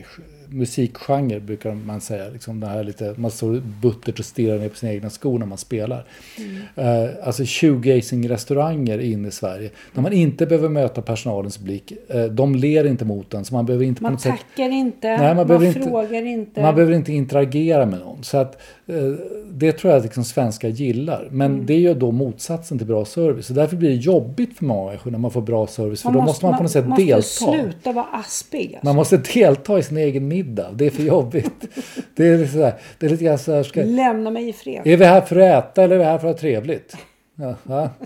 musikgenre 0.49 1.41
brukar 1.41 1.75
man 1.75 2.01
säga. 2.01 2.29
Liksom 2.29 2.61
det 2.61 2.67
här 2.67 2.85
lite, 2.85 3.15
man 3.17 3.31
står 3.31 3.63
buttert 3.83 4.19
och 4.19 4.25
stirrar 4.25 4.59
ner 4.59 4.69
på 4.69 4.77
sina 4.77 4.93
egna 4.93 5.11
skor 5.11 5.39
när 5.39 5.47
man 5.47 5.59
spelar. 5.59 6.05
Mm. 6.39 7.05
Uh, 7.05 7.11
alltså 7.23 7.43
shoegazing-restauranger 7.43 8.99
in 8.99 9.27
i 9.27 9.31
Sverige. 9.31 9.71
Där 9.95 10.03
man 10.03 10.13
inte 10.13 10.47
behöver 10.47 10.69
möta 10.69 11.03
personalens 11.03 11.59
blick. 11.59 11.93
Uh, 12.15 12.25
de 12.25 12.55
ler 12.55 12.85
inte 12.87 13.05
mot 13.05 13.35
en. 13.35 13.45
Så 13.45 13.55
man 13.55 13.67
behöver 13.67 13.85
inte 13.85 14.03
man 14.03 14.17
tackar 14.17 14.37
sätt, 14.37 14.73
inte, 14.73 15.09
nej, 15.09 15.19
man, 15.19 15.37
man 15.37 15.47
behöver 15.47 15.73
frågar 15.73 16.27
inte. 16.27 16.63
Man 16.63 16.75
behöver 16.75 16.95
inte 16.95 17.13
interagera 17.13 17.87
med 17.87 17.99
någon. 17.99 18.25
Så 18.25 18.39
att, 18.39 18.63
uh, 18.91 19.15
det 19.51 19.73
tror 19.73 19.91
jag 19.91 19.99
att 19.99 20.05
liksom 20.05 20.25
svenskar 20.25 20.69
gillar. 20.69 21.29
Men 21.31 21.53
mm. 21.53 21.67
det 21.67 21.75
är 21.75 21.79
ju 21.79 21.95
då 21.95 22.11
motsatsen 22.11 22.79
till 22.79 22.87
bra 22.87 23.05
service. 23.05 23.47
Så 23.47 23.53
därför 23.53 23.77
blir 23.77 23.89
det 23.89 23.97
jobbigt 23.97 24.59
för 24.59 24.65
många 24.65 24.97
människor 24.97 25.11
när 25.11 25.19
man 25.19 25.31
får 25.31 25.41
bra 25.41 25.67
service. 25.67 26.03
För 26.03 26.09
man 26.11 26.19
då 26.19 26.23
måste 26.23 26.47
man 26.47 26.57
på 26.57 26.63
något 26.63 26.73
sätt 26.73 26.85
delta. 26.97 27.07
Man 27.07 27.17
måste 27.17 27.63
sluta 27.63 27.93
vara 27.93 28.07
aspig. 28.13 28.67
Alltså. 28.67 28.87
Man 28.87 28.97
måste 28.97 29.17
delta 29.17 29.79
i 29.79 29.83
sin 29.83 29.97
egen 29.97 30.29
middag. 30.37 30.73
Det 30.73 30.87
är 30.87 30.91
för 30.91 31.03
jobbigt. 31.03 31.69
det, 32.15 32.27
är 32.27 32.47
så 32.47 32.63
här, 32.63 32.75
det 32.99 33.07
är 33.07 33.11
lite 33.11 33.25
grann 33.25 33.39
så 33.39 33.53
här, 33.53 33.63
ska... 33.63 33.83
Lämna 33.83 34.31
mig 34.31 34.49
i 34.49 34.53
fred. 34.53 34.87
Är 34.87 34.97
vi 34.97 35.05
här 35.05 35.21
för 35.21 35.37
att 35.37 35.65
äta 35.65 35.83
eller 35.83 35.95
är 35.95 35.99
vi 35.99 36.05
här 36.05 36.19
för 36.19 36.29
att 36.29 36.35
ha 36.35 36.41
trevligt? 36.41 36.97
Ja, 37.35 37.55
ja. 37.69 37.91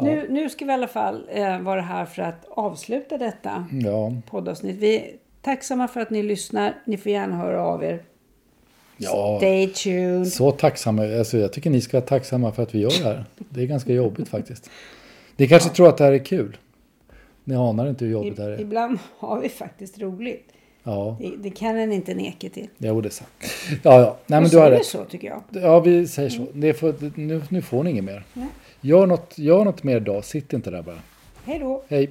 Nu, 0.00 0.26
nu 0.30 0.48
ska 0.48 0.64
vi 0.64 0.70
i 0.70 0.74
alla 0.74 0.88
fall 0.88 1.28
eh, 1.32 1.60
vara 1.60 1.80
här 1.80 2.04
för 2.04 2.22
att 2.22 2.46
avsluta 2.50 3.18
detta 3.18 3.66
ja. 3.84 4.12
poddavsnitt. 4.30 4.76
Vi 4.76 4.96
är 4.96 5.04
tacksamma 5.42 5.88
för 5.88 6.00
att 6.00 6.10
ni 6.10 6.22
lyssnar. 6.22 6.74
Ni 6.84 6.96
får 6.96 7.12
gärna 7.12 7.36
höra 7.36 7.62
av 7.62 7.84
er. 7.84 8.02
Ja, 8.96 9.36
Stay 9.38 9.68
tuned. 9.68 10.28
Så 10.28 10.50
tacksamma. 10.50 11.02
Alltså, 11.02 11.38
jag 11.38 11.52
tycker 11.52 11.70
ni 11.70 11.80
ska 11.80 11.96
vara 11.96 12.06
tacksamma 12.06 12.52
för 12.52 12.62
att 12.62 12.74
vi 12.74 12.78
gör 12.78 12.90
det 12.90 13.04
här. 13.04 13.24
Det 13.48 13.62
är 13.62 13.66
ganska 13.66 13.92
jobbigt 13.92 14.28
faktiskt. 14.28 14.70
Ni 15.36 15.48
kanske 15.48 15.68
ja. 15.68 15.74
tror 15.74 15.88
att 15.88 15.96
det 15.96 16.04
här 16.04 16.12
är 16.12 16.24
kul. 16.24 16.56
Ni 17.44 17.54
anar 17.54 17.88
inte 17.88 18.04
hur 18.04 18.12
jobbigt 18.12 18.32
I, 18.32 18.36
det 18.36 18.42
här 18.42 18.50
är. 18.50 18.60
Ibland 18.60 18.98
har 19.18 19.40
vi 19.40 19.48
faktiskt 19.48 19.98
roligt. 19.98 20.52
Ja. 20.88 21.16
Det, 21.20 21.36
det 21.36 21.50
kan 21.50 21.76
en 21.76 21.92
inte 21.92 22.14
neka 22.14 22.48
till. 22.48 22.68
Jo, 22.78 23.00
det 23.00 23.08
är 23.08 23.10
sant. 23.10 23.30
Ja, 23.82 24.00
ja. 24.00 24.16
Nej, 24.26 24.40
men 24.40 24.50
du 24.50 24.58
har 24.58 24.70
rätt. 24.70 24.86
så 24.86 25.04
tycker 25.04 25.28
jag. 25.28 25.42
Ja, 25.62 25.80
vi 25.80 26.08
säger 26.08 26.30
så. 26.30 26.46
Mm. 26.54 26.74
Får, 26.74 26.94
nu, 27.20 27.42
nu 27.48 27.62
får 27.62 27.84
ni 27.84 27.90
inget 27.90 28.04
mer. 28.04 28.24
Nej. 28.32 28.46
Gör 28.80 29.06
något, 29.06 29.38
gör 29.38 29.64
något 29.64 29.82
mer 29.82 29.96
idag. 29.96 30.24
Sitt 30.24 30.52
inte 30.52 30.70
där 30.70 30.82
bara. 30.82 31.00
Hej 31.44 31.58
då. 31.58 31.82
Hej. 31.88 32.10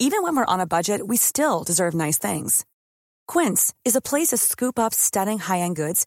Even 0.00 0.22
when 0.22 0.36
we're 0.36 0.54
on 0.54 0.60
a 0.60 0.66
budget 0.66 1.00
we 1.08 1.16
still 1.16 1.64
deserve 1.66 1.94
nice 1.94 2.18
things. 2.18 2.64
Quince 3.32 3.74
is 3.84 3.96
a 3.96 4.00
place 4.00 4.28
to 4.28 4.36
scoop 4.36 4.78
up 4.78 4.94
stunning 4.94 5.38
high-end 5.38 5.76
goods 5.76 6.06